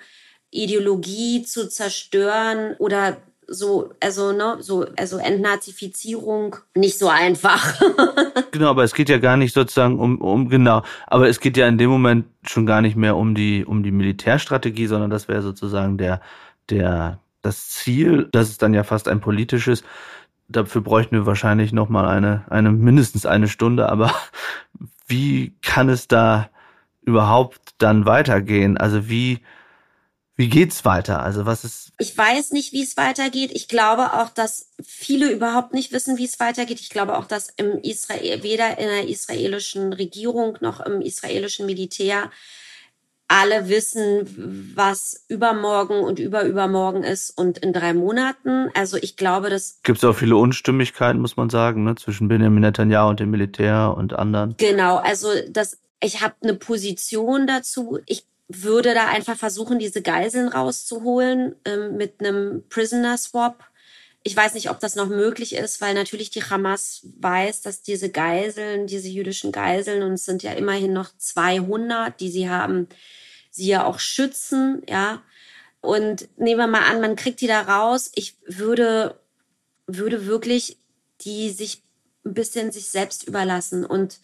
[0.50, 3.18] Ideologie zu zerstören oder
[3.48, 7.80] so, also, ne, so, also Entnazifizierung nicht so einfach.
[8.52, 11.66] genau, aber es geht ja gar nicht sozusagen um, um, genau, aber es geht ja
[11.66, 15.40] in dem Moment schon gar nicht mehr um die, um die Militärstrategie, sondern das wäre
[15.40, 16.20] sozusagen der,
[16.68, 19.82] der, das Ziel, das ist dann ja fast ein politisches.
[20.48, 24.12] Dafür bräuchten wir wahrscheinlich nochmal eine, eine, mindestens eine Stunde, aber
[25.06, 26.50] wie kann es da
[27.00, 28.76] überhaupt dann weitergehen?
[28.76, 29.40] Also wie,
[30.38, 31.20] wie geht's weiter?
[31.20, 31.90] Also was ist?
[31.98, 33.50] Ich weiß nicht, wie es weitergeht.
[33.52, 36.78] Ich glaube auch, dass viele überhaupt nicht wissen, wie es weitergeht.
[36.80, 42.30] Ich glaube auch, dass im Israel, weder in der israelischen Regierung noch im israelischen Militär
[43.26, 48.70] alle wissen, was übermorgen und überübermorgen ist und in drei Monaten.
[48.74, 52.60] Also ich glaube, das gibt es auch viele Unstimmigkeiten, muss man sagen, ne, zwischen Benjamin
[52.60, 54.54] Netanyahu und dem Militär und anderen.
[54.56, 57.98] Genau, also das, ich habe eine Position dazu.
[58.06, 63.64] Ich würde da einfach versuchen, diese Geiseln rauszuholen ähm, mit einem Prisoner Swap.
[64.22, 68.10] Ich weiß nicht, ob das noch möglich ist, weil natürlich die Hamas weiß, dass diese
[68.10, 72.88] Geiseln, diese jüdischen Geiseln, und es sind ja immerhin noch 200, die sie haben,
[73.50, 75.22] sie ja auch schützen, ja.
[75.80, 78.10] Und nehmen wir mal an, man kriegt die da raus.
[78.14, 79.20] Ich würde,
[79.86, 80.78] würde wirklich
[81.20, 81.82] die sich
[82.24, 84.20] ein bisschen sich selbst überlassen und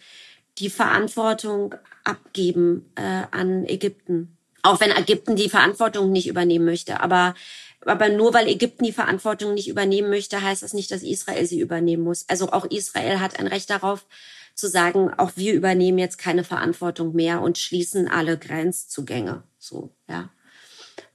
[0.58, 1.74] die Verantwortung
[2.04, 4.36] abgeben äh, an Ägypten.
[4.62, 7.00] Auch wenn Ägypten die Verantwortung nicht übernehmen möchte.
[7.00, 7.34] Aber,
[7.80, 11.60] aber nur weil Ägypten die Verantwortung nicht übernehmen möchte, heißt das nicht, dass Israel sie
[11.60, 12.24] übernehmen muss.
[12.28, 14.06] Also auch Israel hat ein Recht darauf,
[14.54, 19.42] zu sagen, auch wir übernehmen jetzt keine Verantwortung mehr und schließen alle Grenzzugänge.
[19.58, 20.30] So, ja.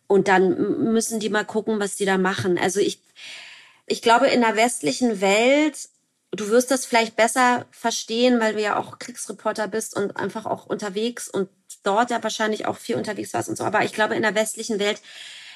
[0.08, 2.58] Und dann müssen die mal gucken, was die da machen.
[2.58, 3.02] Also ich,
[3.86, 5.78] ich glaube, in der westlichen Welt,
[6.32, 10.66] du wirst das vielleicht besser verstehen, weil du ja auch Kriegsreporter bist und einfach auch
[10.66, 11.50] unterwegs und
[11.84, 13.64] dort ja wahrscheinlich auch viel unterwegs warst und so.
[13.64, 15.02] Aber ich glaube, in der westlichen Welt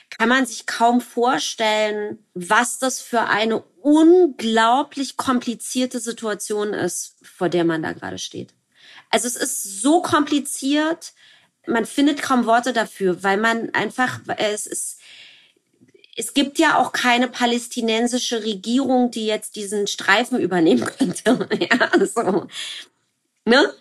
[0.09, 7.65] kann man sich kaum vorstellen, was das für eine unglaublich komplizierte Situation ist, vor der
[7.65, 8.53] man da gerade steht.
[9.09, 11.13] Also es ist so kompliziert,
[11.65, 14.99] man findet kaum Worte dafür, weil man einfach, es ist,
[16.15, 21.47] es gibt ja auch keine palästinensische Regierung, die jetzt diesen Streifen übernehmen könnte.
[21.59, 22.47] ja, so.
[23.45, 23.73] Ne?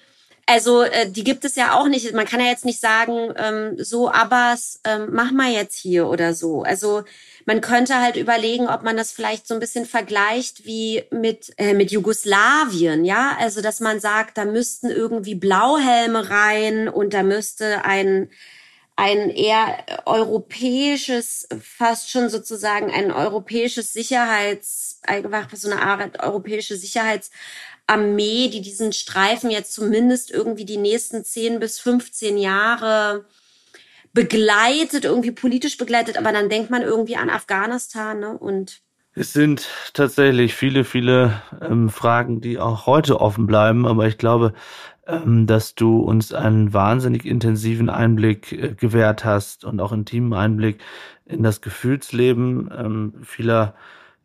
[0.46, 2.12] Also äh, die gibt es ja auch nicht.
[2.14, 6.34] Man kann ja jetzt nicht sagen, ähm, so Abbas, ähm, mach mal jetzt hier oder
[6.34, 6.62] so.
[6.62, 7.04] Also
[7.44, 11.74] man könnte halt überlegen, ob man das vielleicht so ein bisschen vergleicht wie mit äh,
[11.74, 13.36] mit Jugoslawien, ja.
[13.38, 18.28] Also dass man sagt, da müssten irgendwie Blauhelme rein und da müsste ein
[18.96, 27.30] ein eher europäisches, fast schon sozusagen ein europäisches Sicherheits, einfach so eine Art europäische Sicherheits
[27.86, 33.24] Armee, die diesen Streifen jetzt zumindest irgendwie die nächsten 10 bis 15 Jahre
[34.12, 38.36] begleitet, irgendwie politisch begleitet, aber dann denkt man irgendwie an Afghanistan ne?
[38.36, 38.82] und
[39.14, 44.54] es sind tatsächlich viele, viele ähm, Fragen, die auch heute offen bleiben, aber ich glaube,
[45.46, 50.80] dass du uns einen wahnsinnig intensiven Einblick äh, gewährt hast und auch intimen Einblick
[51.26, 53.74] in das Gefühlsleben ähm, vieler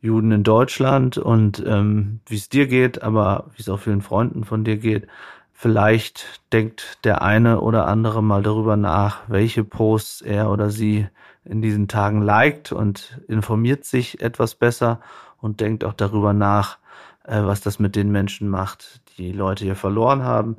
[0.02, 4.44] Juden in Deutschland und ähm, wie es dir geht, aber wie es auch vielen Freunden
[4.44, 5.08] von dir geht.
[5.52, 11.08] Vielleicht denkt der eine oder andere mal darüber nach, welche Posts er oder sie
[11.44, 15.02] in diesen Tagen liked und informiert sich etwas besser
[15.42, 16.78] und denkt auch darüber nach,
[17.24, 20.58] äh, was das mit den Menschen macht, die Leute hier verloren haben.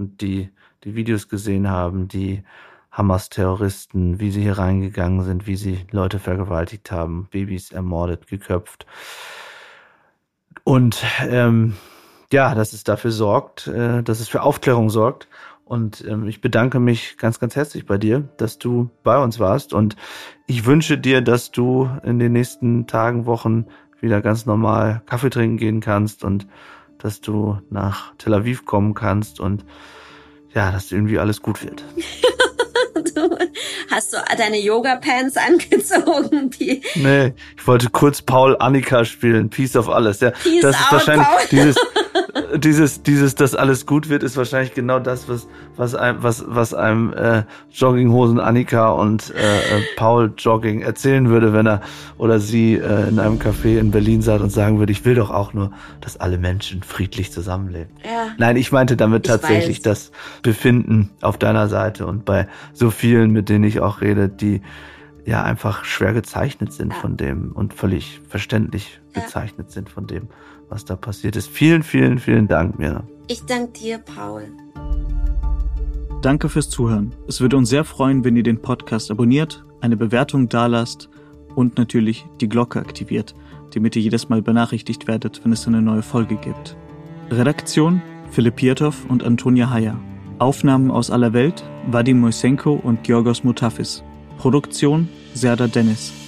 [0.00, 0.50] Und die
[0.84, 2.42] die Videos gesehen haben, die
[2.90, 8.86] Hamas-Terroristen, wie sie hier reingegangen sind, wie sie Leute vergewaltigt haben, Babys ermordet, geköpft.
[10.64, 11.76] Und ähm,
[12.32, 15.28] ja, dass es dafür sorgt, äh, dass es für Aufklärung sorgt.
[15.64, 19.72] Und ähm, ich bedanke mich ganz, ganz herzlich bei dir, dass du bei uns warst.
[19.72, 19.94] Und
[20.46, 23.66] ich wünsche dir, dass du in den nächsten Tagen, Wochen
[24.00, 26.48] wieder ganz normal Kaffee trinken gehen kannst und
[27.02, 29.64] dass du nach Tel Aviv kommen kannst und
[30.54, 31.84] ja, dass irgendwie alles gut wird.
[33.14, 33.38] du,
[33.90, 36.50] hast du deine Yoga-Pants angezogen?
[36.50, 39.50] Die nee, ich wollte kurz Paul Annika spielen.
[39.50, 40.20] Peace of alles.
[40.20, 41.46] Ja, Peace das ist wahrscheinlich Paul.
[41.50, 41.76] dieses,
[42.56, 46.74] dieses, dieses, dass alles gut wird, ist wahrscheinlich genau das, was, was einem, was, was
[46.74, 51.80] einem äh, Jogginghosen Annika und äh, äh, Paul Jogging erzählen würde, wenn er
[52.18, 55.30] oder sie äh, in einem Café in Berlin saß und sagen würde, ich will doch
[55.30, 57.90] auch nur, dass alle Menschen friedlich zusammenleben.
[58.04, 58.28] Ja.
[58.38, 59.82] Nein, ich meinte damit Ich tatsächlich weiß.
[59.82, 60.12] das
[60.42, 64.62] Befinden auf deiner Seite und bei so vielen, mit denen ich auch rede, die
[65.26, 66.98] ja einfach schwer gezeichnet sind Ja.
[66.98, 69.22] von dem und völlig verständlich Ja.
[69.22, 70.28] gezeichnet sind von dem,
[70.70, 71.50] was da passiert ist.
[71.50, 73.04] Vielen, vielen, vielen Dank, Mira.
[73.26, 74.44] Ich danke dir, Paul.
[76.22, 77.14] Danke fürs Zuhören.
[77.28, 81.08] Es würde uns sehr freuen, wenn ihr den Podcast abonniert, eine Bewertung dalasst
[81.54, 83.34] und natürlich die Glocke aktiviert,
[83.74, 86.76] damit ihr jedes Mal benachrichtigt werdet, wenn es eine neue Folge gibt.
[87.30, 89.98] Redaktion Philipp Pietow und Antonia Heyer.
[90.38, 94.02] Aufnahmen aus aller Welt Vadim Moisenko und Georgos Mutafis.
[94.38, 96.19] Produktion Serda Dennis.